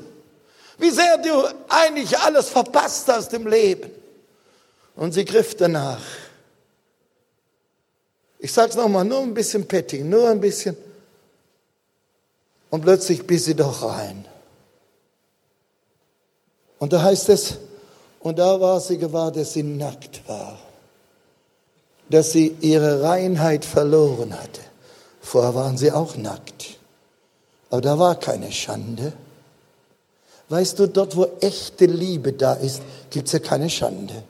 [0.77, 4.04] wie sehr du eigentlich alles verpasst hast im Leben.
[4.95, 6.01] Und sie griff danach.
[8.39, 10.77] Ich sag's nochmal, nur ein bisschen Petting, nur ein bisschen.
[12.69, 14.25] Und plötzlich biss sie doch rein.
[16.79, 17.57] Und da heißt es,
[18.19, 20.59] und da war sie gewahr, dass sie nackt war,
[22.09, 24.61] dass sie ihre Reinheit verloren hatte.
[25.21, 26.77] Vorher waren sie auch nackt.
[27.69, 29.13] Aber da war keine Schande.
[30.49, 34.23] Weißt du, dort, wo echte Liebe da ist, gibt's ja keine Schande.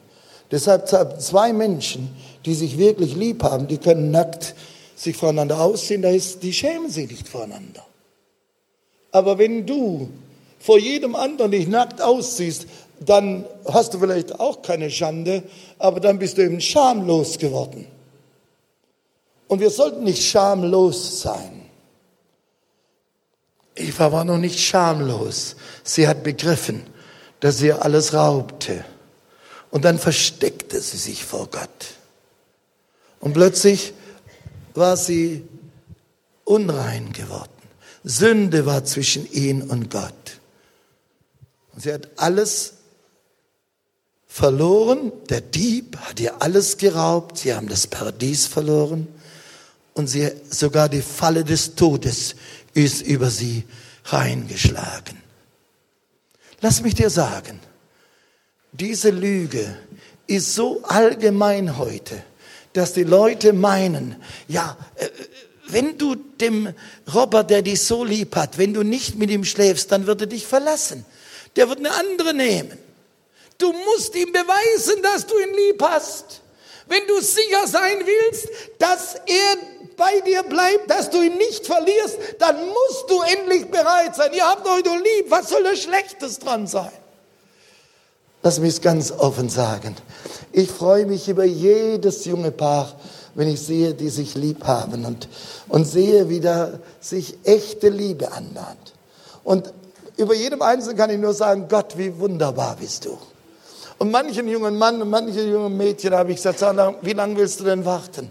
[0.51, 0.87] Deshalb
[1.21, 2.15] zwei Menschen,
[2.45, 4.55] die sich wirklich lieb haben, die können nackt
[4.95, 7.85] sich voneinander ausziehen, da ist, die schämen sich nicht voneinander.
[9.11, 10.09] Aber wenn du
[10.59, 12.67] vor jedem anderen dich nackt ausziehst,
[12.99, 15.43] dann hast du vielleicht auch keine Schande,
[15.77, 17.87] aber dann bist du eben schamlos geworden.
[19.47, 21.61] Und wir sollten nicht schamlos sein.
[23.75, 25.55] Eva war noch nicht schamlos.
[25.83, 26.83] Sie hat begriffen,
[27.41, 28.85] dass sie alles raubte.
[29.75, 31.97] Und dann versteckte sie sich vor Gott.
[33.19, 33.91] Und plötzlich
[34.73, 35.43] war sie
[36.45, 37.51] unrein geworden.
[38.05, 40.39] Sünde war zwischen ihn und Gott.
[41.73, 42.75] Und sie hat alles
[44.29, 45.11] verloren.
[45.27, 47.39] Der Dieb hat ihr alles geraubt.
[47.39, 49.09] Sie haben das Paradies verloren.
[49.93, 52.37] Und sie, sogar die Falle des Todes
[52.73, 53.65] ist über sie
[54.05, 55.21] reingeschlagen.
[56.61, 57.59] Lass mich dir sagen,
[58.79, 59.77] diese Lüge
[60.27, 62.23] ist so allgemein heute,
[62.73, 64.15] dass die Leute meinen,
[64.47, 65.07] ja, äh,
[65.67, 66.73] wenn du dem
[67.13, 70.27] Robert, der dich so lieb hat, wenn du nicht mit ihm schläfst, dann wird er
[70.27, 71.05] dich verlassen.
[71.55, 72.77] Der wird eine andere nehmen.
[73.57, 76.41] Du musst ihm beweisen, dass du ihn lieb hast.
[76.87, 79.57] Wenn du sicher sein willst, dass er
[79.97, 84.33] bei dir bleibt, dass du ihn nicht verlierst, dann musst du endlich bereit sein.
[84.33, 85.25] Ihr habt euch doch lieb.
[85.29, 86.91] Was soll da Schlechtes dran sein?
[88.45, 89.95] Lass mich es ganz offen sagen.
[90.51, 92.93] Ich freue mich über jedes junge Paar,
[93.33, 95.27] wenn ich sehe, die sich lieb haben und,
[95.67, 98.93] und sehe, wie da sich echte Liebe anbahnt.
[99.43, 99.73] Und
[100.17, 103.17] über jedem Einzelnen kann ich nur sagen, Gott, wie wunderbar bist du.
[103.97, 106.63] Und manchen jungen Mann und manchen jungen Mädchen habe ich gesagt,
[107.01, 108.29] wie lange willst du denn warten?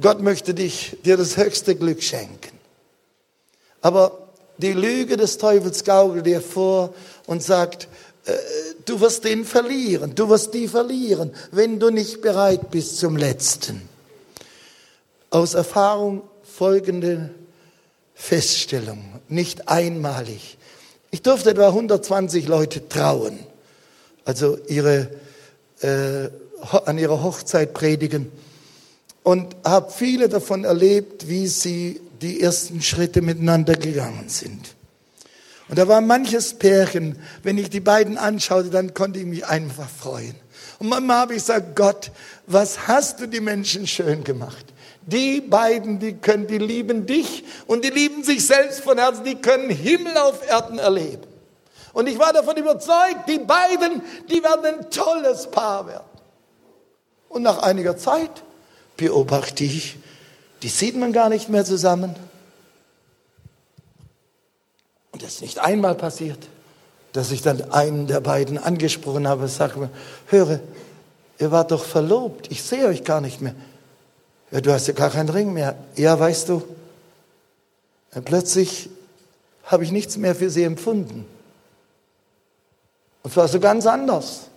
[0.00, 2.58] Gott möchte dich, dir das höchste Glück schenken.
[3.82, 4.20] Aber
[4.56, 6.94] die Lüge des Teufels gaukelt dir vor
[7.26, 7.88] und sagt,
[8.86, 13.82] du wirst den verlieren, du wirst die verlieren, wenn du nicht bereit bist zum Letzten.
[15.30, 17.30] Aus Erfahrung folgende
[18.14, 20.56] Feststellung, nicht einmalig.
[21.10, 23.38] Ich durfte etwa 120 Leute trauen,
[24.24, 25.10] also ihre,
[25.80, 26.28] äh,
[26.86, 28.32] an ihrer Hochzeit predigen
[29.22, 34.74] und habe viele davon erlebt, wie sie die ersten Schritte miteinander gegangen sind.
[35.68, 39.88] Und da war manches Pärchen, wenn ich die beiden anschaute, dann konnte ich mich einfach
[39.88, 40.34] freuen.
[40.78, 42.10] Und manchmal habe ich gesagt, Gott,
[42.46, 44.66] was hast du die Menschen schön gemacht?
[45.06, 49.36] Die beiden, die können, die lieben dich und die lieben sich selbst von Herzen, die
[49.36, 51.26] können Himmel auf Erden erleben.
[51.92, 56.04] Und ich war davon überzeugt, die beiden, die werden ein tolles Paar werden.
[57.28, 58.42] Und nach einiger Zeit
[58.96, 59.96] beobachte ich,
[60.62, 62.14] die sieht man gar nicht mehr zusammen.
[65.14, 66.40] Und das ist nicht einmal passiert,
[67.12, 69.88] dass ich dann einen der beiden angesprochen habe, sage
[70.26, 70.58] höre,
[71.38, 73.54] ihr wart doch verlobt, ich sehe euch gar nicht mehr.
[74.50, 75.76] Ja, du hast ja gar keinen Ring mehr.
[75.94, 76.64] Ja, weißt du,
[78.12, 78.90] und plötzlich
[79.62, 81.24] habe ich nichts mehr für sie empfunden.
[83.22, 84.48] Und zwar so ganz anders.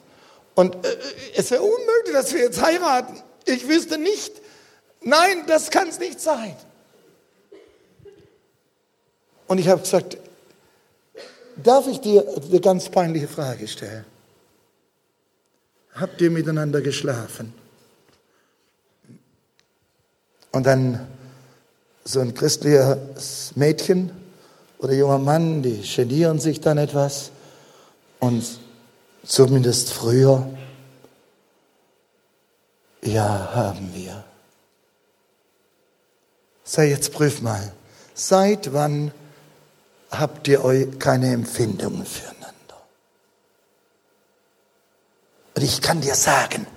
[0.55, 0.97] Und äh,
[1.36, 3.16] es wäre unmöglich, dass wir jetzt heiraten.
[3.45, 4.34] Ich wüsste nicht,
[5.01, 6.55] nein, das kann es nicht sein.
[9.45, 10.18] Und ich habe gesagt,
[11.64, 14.05] darf ich dir eine ganz peinliche Frage stellen?
[15.93, 17.53] Habt ihr miteinander geschlafen?
[20.51, 21.08] Und dann
[22.03, 24.12] so ein christliches Mädchen
[24.80, 27.32] oder junger Mann, die genieren sich dann etwas
[28.20, 28.45] und
[29.24, 30.47] zumindest früher
[33.03, 34.24] ja, haben wir.
[36.64, 37.72] Sei jetzt prüf mal,
[38.14, 39.12] seit wann
[40.12, 42.47] habt ihr euch keine Empfindungen füreinander?
[45.55, 46.68] Und ich kann dir sagen,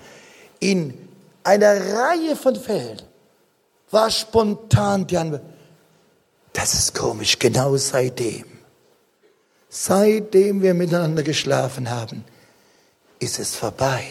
[0.59, 1.07] in
[1.43, 3.01] einer Reihe von Fällen
[3.89, 5.43] war spontan die Antwort,
[6.53, 8.45] das ist komisch, genau seitdem.
[9.69, 12.25] Seitdem wir miteinander geschlafen haben,
[13.19, 14.05] ist es vorbei.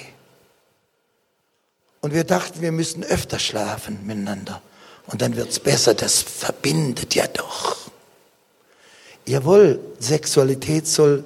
[2.01, 4.63] Und wir dachten, wir müssen öfter schlafen miteinander.
[5.07, 5.93] Und dann wird's besser.
[5.95, 7.90] Das verbindet ja doch.
[9.31, 11.25] Jawohl, Sexualität soll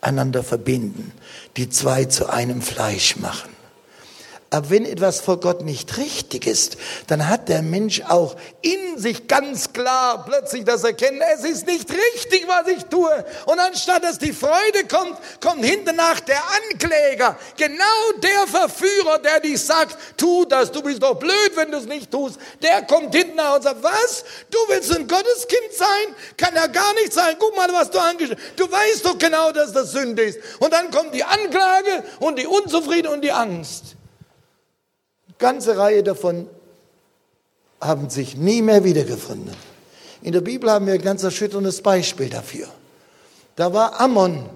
[0.00, 1.10] einander verbinden,
[1.56, 3.50] die zwei zu einem Fleisch machen.
[4.50, 6.76] Aber wenn etwas vor Gott nicht richtig ist,
[7.08, 11.90] dann hat der Mensch auch in sich ganz klar plötzlich das Erkennen, es ist nicht
[11.90, 13.24] richtig, was ich tue.
[13.46, 16.40] Und anstatt dass die Freude kommt, kommt hinternach der
[16.70, 21.78] Ankläger, genau der Verführer, der dich sagt, tu das, du bist doch blöd, wenn du
[21.78, 22.38] es nicht tust.
[22.62, 24.24] Der kommt hinternach und sagt, was?
[24.50, 26.14] Du willst ein Gotteskind sein?
[26.36, 27.34] Kann ja gar nicht sein.
[27.40, 28.60] Guck mal, was du angestellt hast.
[28.60, 30.38] Du weißt doch genau, dass das Sünde ist.
[30.60, 33.96] Und dann kommt die Anklage und die Unzufriedenheit und die Angst.
[35.38, 36.48] Ganze Reihe davon
[37.80, 39.54] haben sich nie mehr wiedergefunden.
[40.22, 42.68] In der Bibel haben wir ein ganz erschütterndes Beispiel dafür.
[43.54, 44.48] Da war Ammon,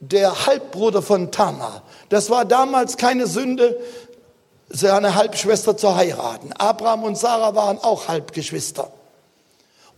[0.00, 1.82] der Halbbruder von Tamar.
[2.08, 3.78] Das war damals keine Sünde,
[4.68, 6.52] seine Halbschwester zu heiraten.
[6.52, 8.92] Abraham und Sarah waren auch Halbgeschwister.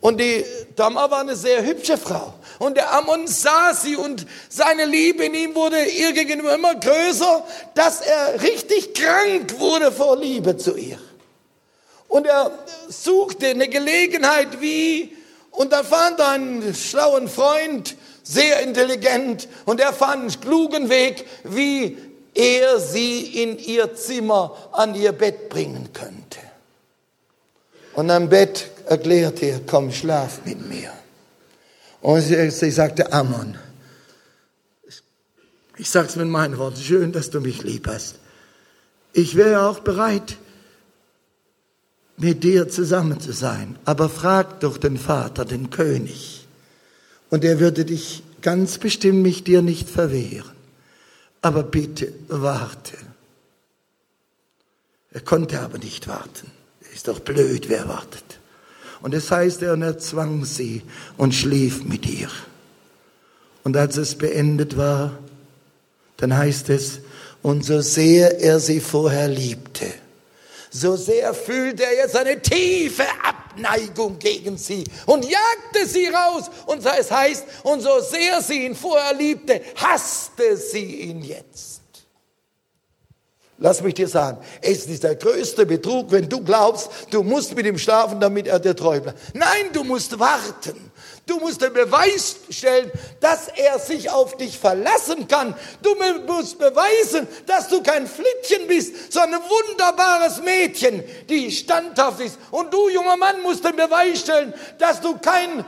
[0.02, 0.44] Und die
[0.74, 2.34] Tamar war eine sehr hübsche Frau.
[2.58, 7.44] Und der Ammon sah sie und seine Liebe in ihm wurde ihr gegenüber immer größer,
[7.76, 10.98] dass er richtig krank wurde vor Liebe zu ihr.
[12.08, 12.50] Und er
[12.88, 15.16] suchte eine Gelegenheit wie,
[15.52, 17.94] und da fand er einen schlauen Freund,
[18.24, 21.96] sehr intelligent, und er fand einen klugen Weg, wie
[22.34, 26.40] er sie in ihr Zimmer an ihr Bett bringen könnte.
[27.94, 30.92] Und am Bett erklärte er, komm, schlaf mit mir.
[32.00, 33.56] Und sie, sie sagte, Ammon,
[35.76, 38.16] ich sag's mit meinen Worten, schön, dass du mich lieb hast.
[39.12, 40.36] Ich wäre auch bereit,
[42.16, 43.78] mit dir zusammen zu sein.
[43.84, 46.46] Aber frag doch den Vater, den König.
[47.30, 50.52] Und er würde dich ganz bestimmt mich dir nicht verwehren.
[51.40, 52.96] Aber bitte warte.
[55.10, 56.50] Er konnte aber nicht warten.
[56.94, 58.31] Ist doch blöd, wer wartet.
[59.02, 60.82] Und es heißt, er, und er zwang sie
[61.16, 62.30] und schlief mit ihr.
[63.64, 65.18] Und als es beendet war,
[66.16, 67.00] dann heißt es,
[67.42, 69.86] und so sehr er sie vorher liebte,
[70.70, 76.50] so sehr fühlte er jetzt eine tiefe Abneigung gegen sie und jagte sie raus.
[76.64, 81.81] Und es heißt, und so sehr sie ihn vorher liebte, hasste sie ihn jetzt.
[83.62, 87.64] Lass mich dir sagen, es ist der größte Betrug, wenn du glaubst, du musst mit
[87.64, 89.36] ihm schlafen, damit er dir treu bleibt.
[89.36, 90.90] Nein, du musst warten.
[91.26, 92.90] Du musst den Beweis stellen,
[93.20, 95.54] dass er sich auf dich verlassen kann.
[95.80, 95.94] Du
[96.26, 102.38] musst beweisen, dass du kein Flittchen bist, sondern ein wunderbares Mädchen, die standhaft ist.
[102.50, 105.64] Und du, junger Mann, musst den Beweis stellen, dass du kein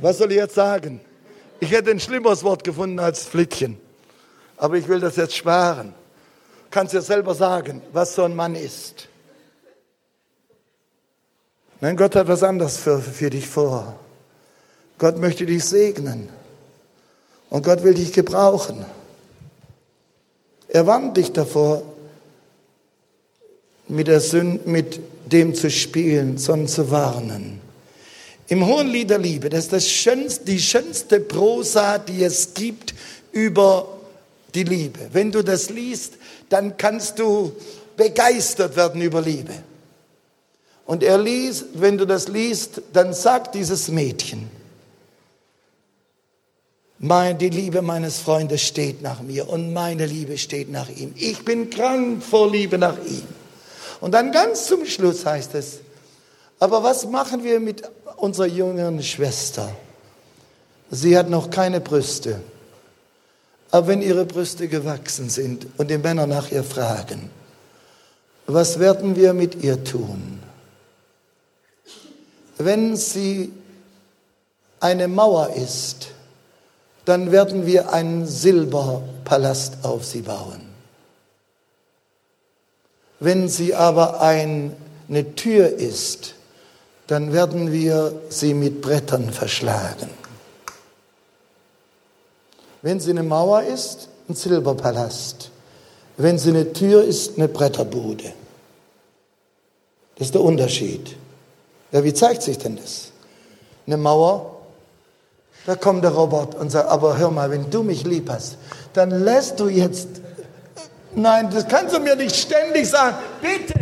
[0.00, 1.00] Was soll ich jetzt sagen?
[1.60, 3.78] Ich hätte ein schlimmeres Wort gefunden als Flittchen.
[4.56, 5.94] Aber ich will das jetzt sparen.
[6.70, 9.08] Kannst dir selber sagen, was so ein Mann ist.
[11.80, 13.98] Nein, Gott hat was anderes für, für dich vor.
[14.98, 16.28] Gott möchte dich segnen.
[17.48, 18.84] Und Gott will dich gebrauchen.
[20.68, 21.82] Er warnt dich davor,
[23.88, 27.60] mit, der Sünde, mit dem zu spielen, sondern zu warnen.
[28.50, 32.94] Im Hohen Lied der Liebe, das ist das schönste, die schönste Prosa, die es gibt
[33.30, 33.86] über
[34.56, 34.98] die Liebe.
[35.12, 36.14] Wenn du das liest,
[36.48, 37.52] dann kannst du
[37.96, 39.54] begeistert werden über Liebe.
[40.84, 44.50] Und er liest, wenn du das liest, dann sagt dieses Mädchen,
[46.98, 51.14] die Liebe meines Freundes steht nach mir und meine Liebe steht nach ihm.
[51.14, 53.28] Ich bin krank vor Liebe nach ihm.
[54.00, 55.78] Und dann ganz zum Schluss heißt es,
[56.60, 57.82] aber was machen wir mit
[58.16, 59.74] unserer jüngeren Schwester?
[60.90, 62.40] Sie hat noch keine Brüste.
[63.70, 67.30] Aber wenn ihre Brüste gewachsen sind und die Männer nach ihr fragen,
[68.46, 70.40] was werden wir mit ihr tun?
[72.58, 73.52] Wenn sie
[74.80, 76.08] eine Mauer ist,
[77.04, 80.60] dann werden wir einen Silberpalast auf sie bauen.
[83.18, 84.76] Wenn sie aber ein,
[85.08, 86.34] eine Tür ist,
[87.10, 90.08] dann werden wir sie mit Brettern verschlagen.
[92.82, 95.50] Wenn sie eine Mauer ist, ein Silberpalast.
[96.16, 98.32] Wenn sie eine Tür ist, eine Bretterbude.
[100.14, 101.16] Das ist der Unterschied.
[101.90, 103.10] Ja, wie zeigt sich denn das?
[103.88, 104.58] Eine Mauer,
[105.66, 108.56] da kommt der Robert und sagt, aber hör mal, wenn du mich lieb hast,
[108.92, 110.08] dann lässt du jetzt,
[111.16, 113.79] nein, das kannst du mir nicht ständig sagen, bitte,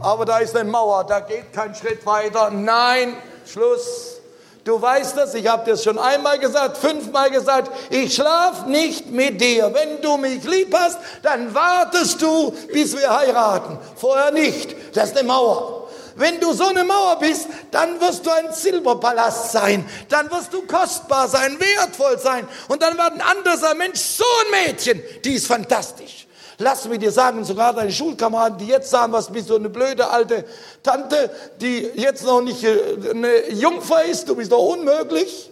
[0.00, 2.50] aber da ist eine Mauer, da geht kein Schritt weiter.
[2.50, 3.16] Nein,
[3.46, 4.16] Schluss.
[4.64, 9.40] Du weißt das, ich habe dir schon einmal gesagt, fünfmal gesagt, ich schlaf nicht mit
[9.40, 9.72] dir.
[9.72, 13.78] Wenn du mich lieb hast, dann wartest du, bis wir heiraten.
[13.94, 14.74] Vorher nicht.
[14.92, 15.86] Das ist eine Mauer.
[16.16, 19.88] Wenn du so eine Mauer bist, dann wirst du ein Silberpalast sein.
[20.08, 22.48] Dann wirst du kostbar sein, wertvoll sein.
[22.66, 26.25] Und dann wird ein anderer Mensch so ein Mädchen, die ist fantastisch.
[26.58, 30.08] Lass mir dir sagen, sogar deine Schulkameraden, die jetzt sagen, was bist du eine blöde
[30.08, 30.44] alte
[30.82, 31.30] Tante,
[31.60, 35.50] die jetzt noch nicht äh, eine Jungfer ist, du bist doch unmöglich.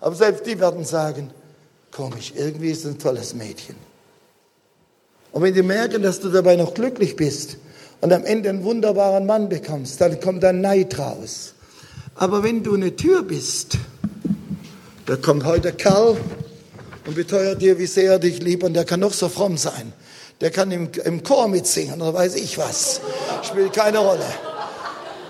[0.00, 1.30] Aber selbst die werden sagen,
[1.92, 3.76] komisch, irgendwie ist ein tolles Mädchen.
[5.30, 7.56] Und wenn die merken, dass du dabei noch glücklich bist
[8.00, 11.54] und am Ende einen wunderbaren Mann bekommst, dann kommt da Neid raus.
[12.16, 13.78] Aber wenn du eine Tür bist,
[15.06, 16.16] da kommt heute Karl
[17.06, 19.92] und beteuert dir, wie sehr er dich liebt und der kann noch so fromm sein
[20.40, 23.00] der kann im, im Chor mitsingen oder weiß ich was.
[23.42, 24.26] Spielt keine Rolle.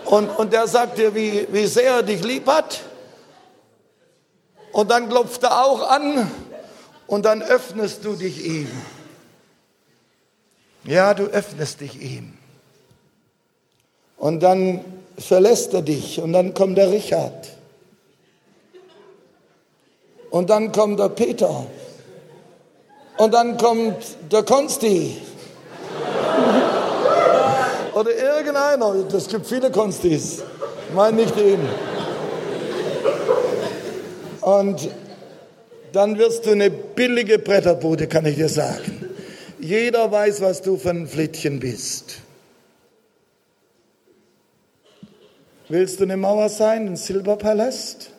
[0.05, 2.81] Und, und der sagt dir, wie, wie sehr er dich lieb hat.
[4.73, 6.31] Und dann klopft er auch an
[7.07, 8.71] und dann öffnest du dich ihm.
[10.85, 12.37] Ja, du öffnest dich ihm.
[14.17, 14.85] Und dann
[15.19, 17.49] verlässt er dich und dann kommt der Richard.
[20.31, 21.67] Und dann kommt der Peter.
[23.17, 25.21] Und dann kommt der Konsti.
[27.95, 28.95] Oder irgendeiner.
[29.15, 30.43] Es gibt viele Konstis.
[30.89, 31.61] Ich meine nicht ihn.
[34.41, 34.91] Und
[35.93, 39.09] dann wirst du eine billige Bretterbude, kann ich dir sagen.
[39.61, 42.17] Jeder weiß, was du für ein Flittchen bist.
[45.69, 48.11] Willst du eine Mauer sein, ein Silberpalast?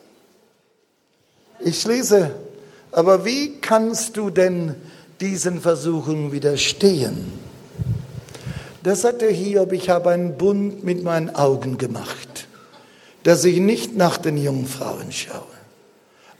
[1.60, 2.34] Ich schließe.
[2.92, 4.74] Aber wie kannst du denn
[5.20, 7.32] diesen Versuchen widerstehen?
[8.82, 12.46] Da sagt der Hiob, ich habe einen Bund mit meinen Augen gemacht,
[13.24, 15.42] dass ich nicht nach den Jungfrauen schaue,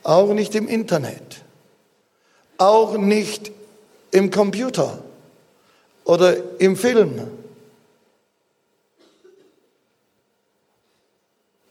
[0.05, 1.43] auch nicht im Internet,
[2.59, 3.51] auch nicht
[4.13, 5.03] im Computer
[6.05, 7.21] oder im Film.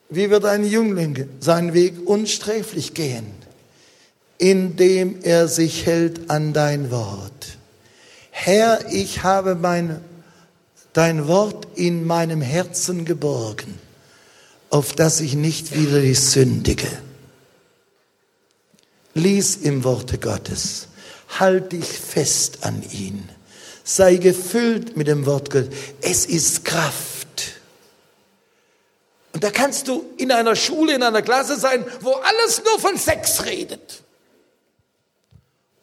[0.10, 3.45] Wie wird ein Jüngling seinen Weg unsträflich gehen?
[4.46, 7.58] Indem er sich hält an dein Wort.
[8.30, 10.02] Herr, ich habe mein,
[10.94, 13.80] dein Wort in meinem Herzen geborgen,
[14.70, 16.86] auf dass ich nicht wieder sündige.
[19.16, 20.90] Lies im Worte Gottes.
[21.40, 23.28] Halt dich fest an ihn.
[23.84, 25.74] Sei gefüllt mit dem Wort Gottes.
[26.02, 27.56] Es ist Kraft.
[29.34, 32.96] Und da kannst du in einer Schule, in einer Klasse sein, wo alles nur von
[32.96, 34.05] Sex redet.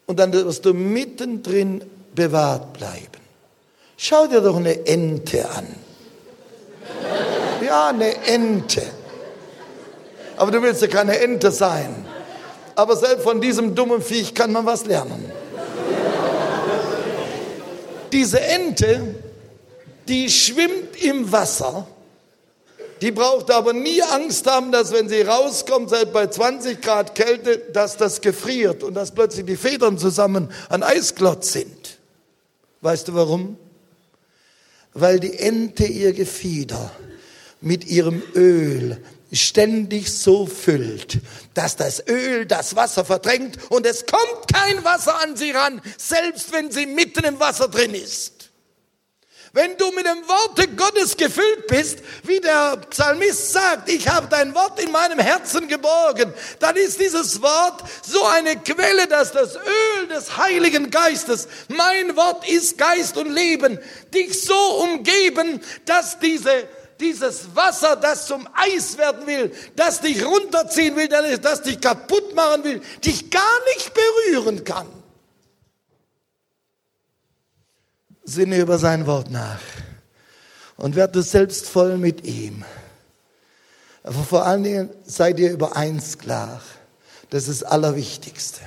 [0.06, 1.84] Und dann wirst du mittendrin
[2.14, 3.22] bewahrt bleiben.
[3.96, 5.66] Schau dir doch eine Ente an.
[7.64, 8.82] Ja, eine Ente.
[10.36, 12.04] Aber du willst ja keine Ente sein.
[12.74, 15.30] Aber selbst von diesem dummen Viech kann man was lernen.
[18.12, 19.14] Diese Ente,
[20.08, 21.86] die schwimmt im Wasser
[23.02, 27.58] die braucht aber nie Angst haben, dass wenn sie rauskommt, seit bei 20 Grad Kälte,
[27.58, 31.98] dass das gefriert und dass plötzlich die Federn zusammen an Eisklotz sind.
[32.80, 33.58] Weißt du warum?
[34.94, 36.92] Weil die Ente ihr Gefieder
[37.60, 41.18] mit ihrem Öl ständig so füllt,
[41.54, 46.52] dass das Öl das Wasser verdrängt und es kommt kein Wasser an sie ran, selbst
[46.52, 48.41] wenn sie mitten im Wasser drin ist.
[49.54, 54.54] Wenn du mit dem Worte Gottes gefüllt bist, wie der Psalmist sagt, ich habe dein
[54.54, 60.08] Wort in meinem Herzen geborgen, dann ist dieses Wort so eine Quelle, dass das Öl
[60.08, 63.78] des Heiligen Geistes, mein Wort ist Geist und Leben,
[64.14, 66.66] dich so umgeben, dass diese
[66.98, 72.62] dieses Wasser, das zum Eis werden will, das dich runterziehen will, das dich kaputt machen
[72.62, 75.01] will, dich gar nicht berühren kann.
[78.24, 79.60] Sinne über sein Wort nach
[80.76, 82.64] und werde selbst voll mit ihm.
[84.02, 86.60] Aber vor allen Dingen sei dir über eins klar.
[87.30, 88.60] Das ist das Allerwichtigste.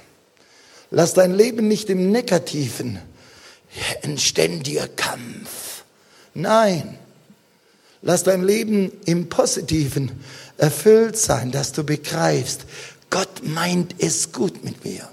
[0.92, 3.00] Lass dein Leben nicht im Negativen,
[4.04, 5.84] ein ständiger Kampf.
[6.34, 6.98] Nein.
[8.02, 10.12] Lass dein Leben im Positiven
[10.58, 12.66] erfüllt sein, dass du begreifst,
[13.10, 15.10] Gott meint es gut mit mir.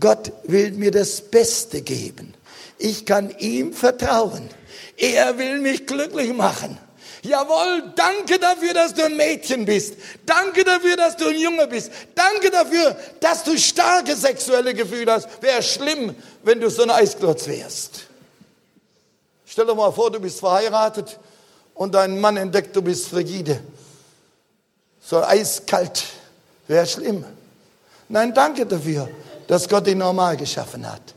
[0.00, 2.34] Gott will mir das Beste geben.
[2.78, 4.48] Ich kann ihm vertrauen.
[4.96, 6.78] Er will mich glücklich machen.
[7.22, 9.94] Jawohl, danke dafür, dass du ein Mädchen bist.
[10.24, 11.90] Danke dafür, dass du ein Junge bist.
[12.14, 15.42] Danke dafür, dass du starke sexuelle Gefühle hast.
[15.42, 16.14] Wäre schlimm,
[16.44, 18.02] wenn du so ein Eisklotz wärst.
[19.44, 21.18] Stell dir mal vor, du bist verheiratet
[21.74, 23.60] und dein Mann entdeckt, du bist frigide.
[25.00, 26.04] So eiskalt.
[26.68, 27.24] Wäre schlimm.
[28.08, 29.08] Nein, danke dafür,
[29.48, 31.15] dass Gott ihn normal geschaffen hat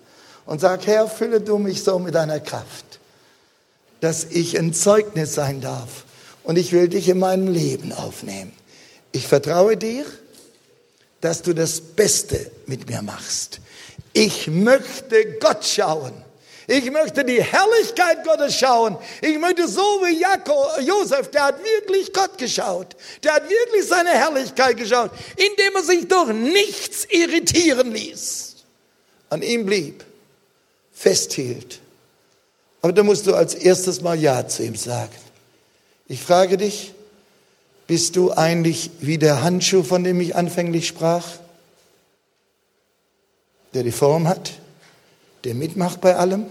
[0.50, 3.00] und sag, Herr, fülle du mich so mit deiner Kraft,
[4.02, 6.06] dass ich ein Zeugnis sein darf
[6.44, 8.52] und ich will dich in meinem Leben aufnehmen.
[9.12, 10.06] Ich vertraue dir,
[11.22, 13.60] dass du das Beste mit mir machst.
[14.14, 16.14] Ich möchte Gott schauen.
[16.66, 18.98] Ich möchte die Herrlichkeit Gottes schauen.
[19.22, 22.96] Ich möchte so wie Jakob, Josef, der hat wirklich Gott geschaut.
[23.24, 28.56] Der hat wirklich seine Herrlichkeit geschaut, indem er sich durch nichts irritieren ließ.
[29.30, 30.09] An ihm blieb
[31.00, 31.80] festhielt.
[32.82, 35.16] Aber da musst du als erstes mal Ja zu ihm sagen.
[36.10, 36.94] Ich frage dich,
[37.88, 41.26] bist du eigentlich wie der Handschuh, von dem ich anfänglich sprach?
[43.74, 44.52] Der die Form hat,
[45.46, 46.48] der mitmacht bei allem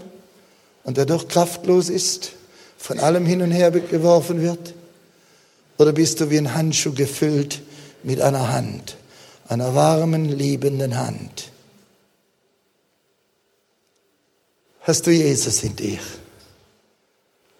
[0.83, 2.31] und dadurch kraftlos ist,
[2.79, 4.73] von allem hin und her geworfen wird?
[5.77, 7.61] Oder bist du wie ein Handschuh gefüllt
[8.01, 8.97] mit einer Hand,
[9.47, 11.51] einer warmen, liebenden Hand?
[14.89, 15.99] Hast du Jesus in dir.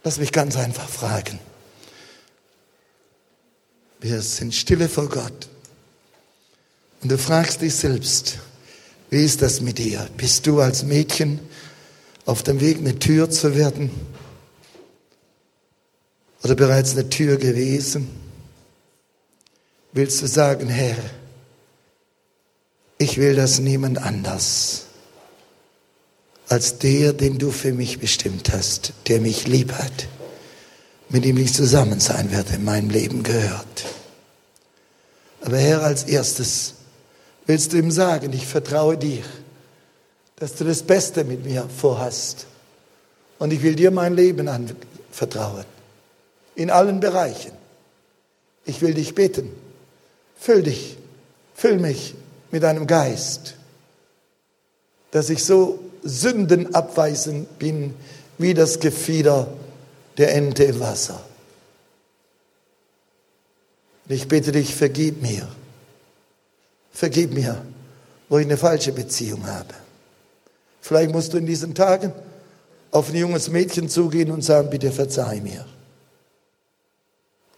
[0.03, 1.39] Lass mich ganz einfach fragen.
[3.99, 5.47] Wir sind stille vor Gott.
[7.01, 8.39] Und du fragst dich selbst,
[9.11, 10.09] wie ist das mit dir?
[10.17, 11.39] Bist du als Mädchen
[12.25, 13.91] auf dem Weg, eine Tür zu werden?
[16.43, 18.09] Oder bereits eine Tür gewesen?
[19.91, 20.97] Willst du sagen, Herr,
[22.97, 24.88] ich will das niemand anders
[26.49, 30.07] als der, den du für mich bestimmt hast, der mich lieb hat,
[31.09, 33.85] mit dem ich zusammen sein werde, in meinem Leben gehört.
[35.41, 36.73] Aber Herr, als erstes
[37.45, 39.23] willst du ihm sagen, ich vertraue dir,
[40.37, 42.47] dass du das Beste mit mir vorhast.
[43.37, 45.65] Und ich will dir mein Leben anvertrauen.
[46.55, 47.51] In allen Bereichen.
[48.65, 49.51] Ich will dich bitten.
[50.37, 50.97] Füll dich,
[51.53, 52.15] füll mich
[52.51, 53.55] mit deinem Geist,
[55.11, 57.93] dass ich so sündenabweisend bin
[58.37, 59.47] wie das Gefieder
[60.17, 61.21] der Ente im Wasser.
[64.07, 65.47] Ich bitte dich, vergib mir.
[66.91, 67.61] Vergib mir,
[68.27, 69.73] wo ich eine falsche Beziehung habe.
[70.81, 72.11] Vielleicht musst du in diesen Tagen
[72.91, 75.65] auf ein junges Mädchen zugehen und sagen, bitte verzeih mir.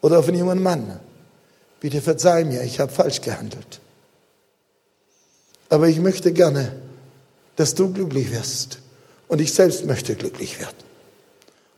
[0.02, 1.00] Oder auf einen jungen Mann,
[1.80, 3.80] bitte verzeih mir, ich habe falsch gehandelt.
[5.70, 6.81] Aber ich möchte gerne
[7.62, 8.80] dass du glücklich wirst.
[9.28, 10.76] Und ich selbst möchte glücklich werden.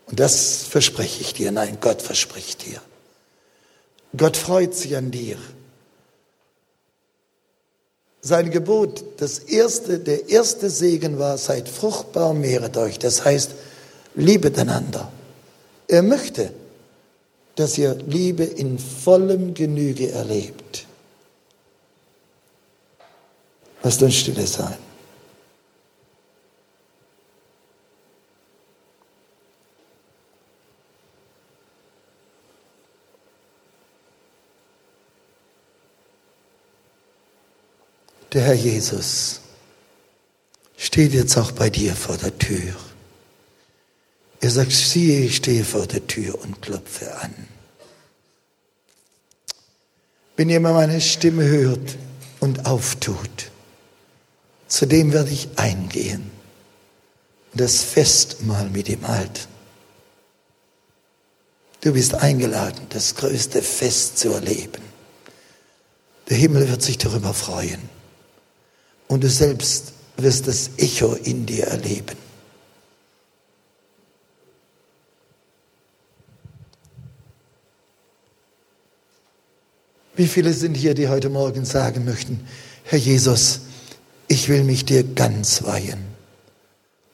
[0.06, 1.52] Und das verspreche ich dir.
[1.52, 2.80] Nein, Gott verspricht dir.
[4.16, 5.36] Gott freut sich an dir.
[8.22, 12.98] Sein Gebot, das erste, der erste Segen war, seid fruchtbar mehret euch.
[12.98, 13.52] Das heißt,
[14.16, 15.12] liebet einander.
[15.90, 16.54] Er möchte,
[17.56, 20.86] dass ihr Liebe in vollem Genüge erlebt.
[23.84, 24.78] Lasst uns stille sein.
[38.34, 39.42] Der Herr Jesus
[40.76, 42.74] steht jetzt auch bei dir vor der Tür.
[44.42, 47.34] Er sagt, siehe, ich stehe vor der Tür und klopfe an.
[50.36, 51.96] Wenn jemand meine Stimme hört
[52.40, 53.52] und auftut,
[54.68, 56.32] zu dem werde ich eingehen
[57.52, 59.48] und das Festmahl mit ihm halten.
[61.82, 64.82] Du bist eingeladen, das größte Fest zu erleben.
[66.30, 67.93] Der Himmel wird sich darüber freuen
[69.08, 72.18] und du selbst wirst das Echo in dir erleben.
[80.16, 82.48] Wie viele sind hier, die heute Morgen sagen möchten,
[82.84, 83.62] Herr Jesus,
[84.28, 86.06] ich will mich dir ganz weihen,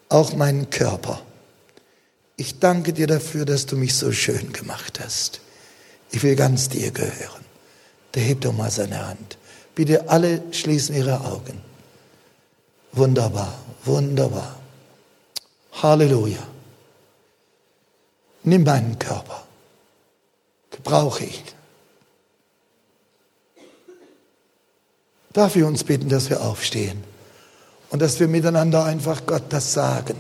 [0.10, 1.22] auch meinen Körper.
[2.36, 5.42] Ich danke dir dafür, dass du mich so schön gemacht hast.
[6.12, 7.46] Ich will ganz dir gehören.
[8.16, 9.38] Der hebt doch mal seine Hand.
[9.76, 11.69] Bitte alle schließen ihre Augen.
[12.92, 13.54] Wunderbar,
[13.86, 14.56] wunderbar.
[15.82, 16.44] Halleluja.
[18.44, 19.44] Nimm meinen Körper.
[20.72, 21.44] Gebrauche ich.
[25.34, 27.04] Darf ich uns bitten, dass wir aufstehen
[27.92, 30.16] und dass wir miteinander einfach Gott das sagen,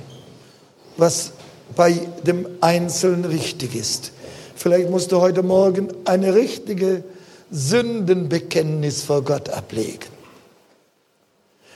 [0.97, 1.31] was
[1.75, 1.93] bei
[2.23, 4.11] dem Einzelnen richtig ist.
[4.55, 7.03] Vielleicht musst du heute Morgen eine richtige
[7.51, 10.18] Sündenbekenntnis vor Gott ablegen.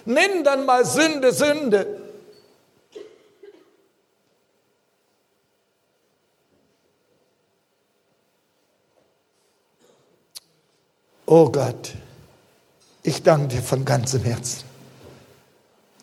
[0.06, 2.02] Nenn dann mal Sünde, Sünde.
[11.26, 11.94] Oh Gott,
[13.02, 14.64] ich danke dir von ganzem Herzen.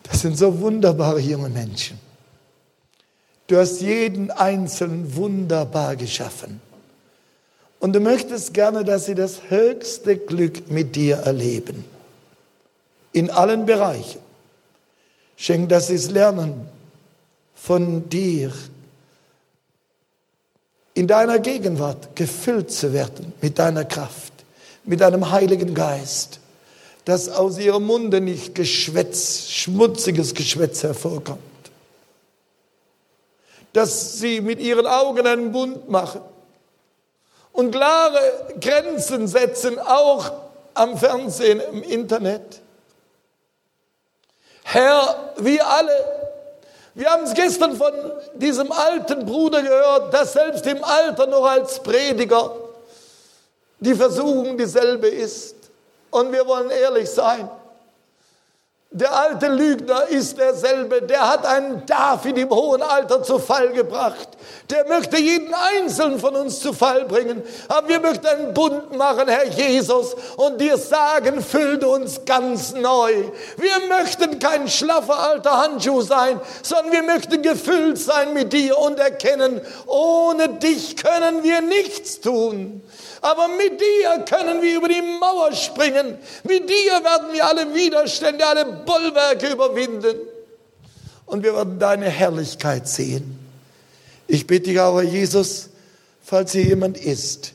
[0.04, 2.00] Das sind so wunderbare junge Menschen.
[3.46, 6.60] Du hast jeden Einzelnen wunderbar geschaffen.
[7.78, 11.84] Und du möchtest gerne, dass sie das höchste Glück mit dir erleben
[13.12, 14.20] in allen Bereichen.
[15.36, 16.68] Schenk, dass sie es lernen
[17.54, 18.52] von dir,
[20.94, 24.32] in deiner Gegenwart gefüllt zu werden mit deiner Kraft,
[24.84, 26.40] mit deinem Heiligen Geist,
[27.04, 31.40] dass aus ihrem Munde nicht Geschwätz, schmutziges Geschwätz hervorkommt,
[33.72, 36.20] dass sie mit ihren Augen einen Bund machen
[37.52, 38.20] und klare
[38.60, 40.32] Grenzen setzen, auch
[40.74, 42.60] am Fernsehen, im Internet
[44.72, 45.92] Herr, wir alle,
[46.94, 47.92] wir haben es gestern von
[48.34, 52.52] diesem alten Bruder gehört, dass selbst im Alter noch als Prediger
[53.80, 55.56] die Versuchung dieselbe ist.
[56.10, 57.50] Und wir wollen ehrlich sein.
[58.92, 64.30] Der alte Lügner ist derselbe, der hat einen David im hohen Alter zu Fall gebracht.
[64.68, 67.40] Der möchte jeden Einzelnen von uns zu Fall bringen.
[67.68, 73.12] Aber wir möchten einen Bund machen, Herr Jesus, und dir sagen, füllt uns ganz neu.
[73.58, 78.98] Wir möchten kein schlaffer alter Handschuh sein, sondern wir möchten gefüllt sein mit dir und
[78.98, 82.82] erkennen, ohne dich können wir nichts tun.
[83.20, 86.16] Aber mit dir können wir über die Mauer springen.
[86.44, 90.16] Mit dir werden wir alle Widerstände, alle Bollwerke überwinden.
[91.26, 93.38] Und wir werden deine Herrlichkeit sehen.
[94.26, 95.68] Ich bitte dich aber, Jesus,
[96.22, 97.52] falls hier jemand ist,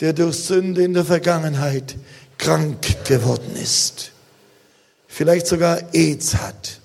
[0.00, 1.96] der durch Sünde in der Vergangenheit
[2.38, 4.12] krank geworden ist,
[5.06, 6.80] vielleicht sogar AIDS hat,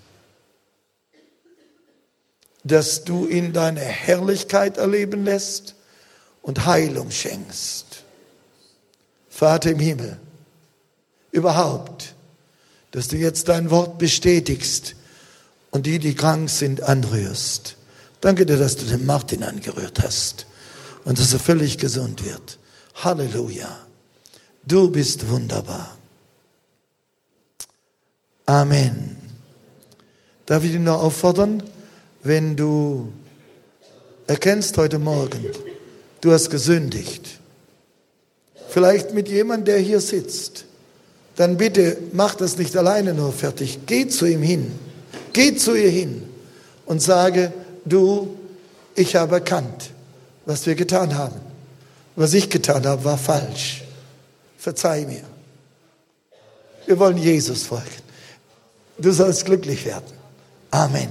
[2.64, 5.76] dass du ihn deine Herrlichkeit erleben lässt
[6.42, 7.91] und Heilung schenkst.
[9.42, 10.20] Vater im Himmel,
[11.32, 12.14] überhaupt,
[12.92, 14.96] dass du jetzt dein Wort bestätigst
[15.72, 17.76] und die, die krank sind, anrührst.
[18.20, 20.46] Danke dir, dass du den Martin angerührt hast
[21.06, 22.60] und dass er völlig gesund wird.
[23.04, 23.80] Halleluja.
[24.64, 25.98] Du bist wunderbar.
[28.46, 29.18] Amen.
[30.46, 31.64] Darf ich dich noch auffordern,
[32.22, 33.12] wenn du
[34.28, 35.44] erkennst heute Morgen,
[36.22, 37.41] du hast gesündigt,
[38.72, 40.66] vielleicht mit jemandem, der hier sitzt,
[41.36, 43.80] dann bitte mach das nicht alleine nur fertig.
[43.86, 44.72] Geh zu ihm hin.
[45.34, 46.24] Geh zu ihr hin
[46.86, 47.52] und sage,
[47.86, 48.38] du,
[48.96, 49.92] ich habe erkannt,
[50.46, 51.40] was wir getan haben.
[52.16, 53.84] Was ich getan habe, war falsch.
[54.58, 55.24] Verzeih mir.
[56.86, 57.86] Wir wollen Jesus folgen.
[58.98, 60.14] Du sollst glücklich werden.
[60.72, 61.10] Amen.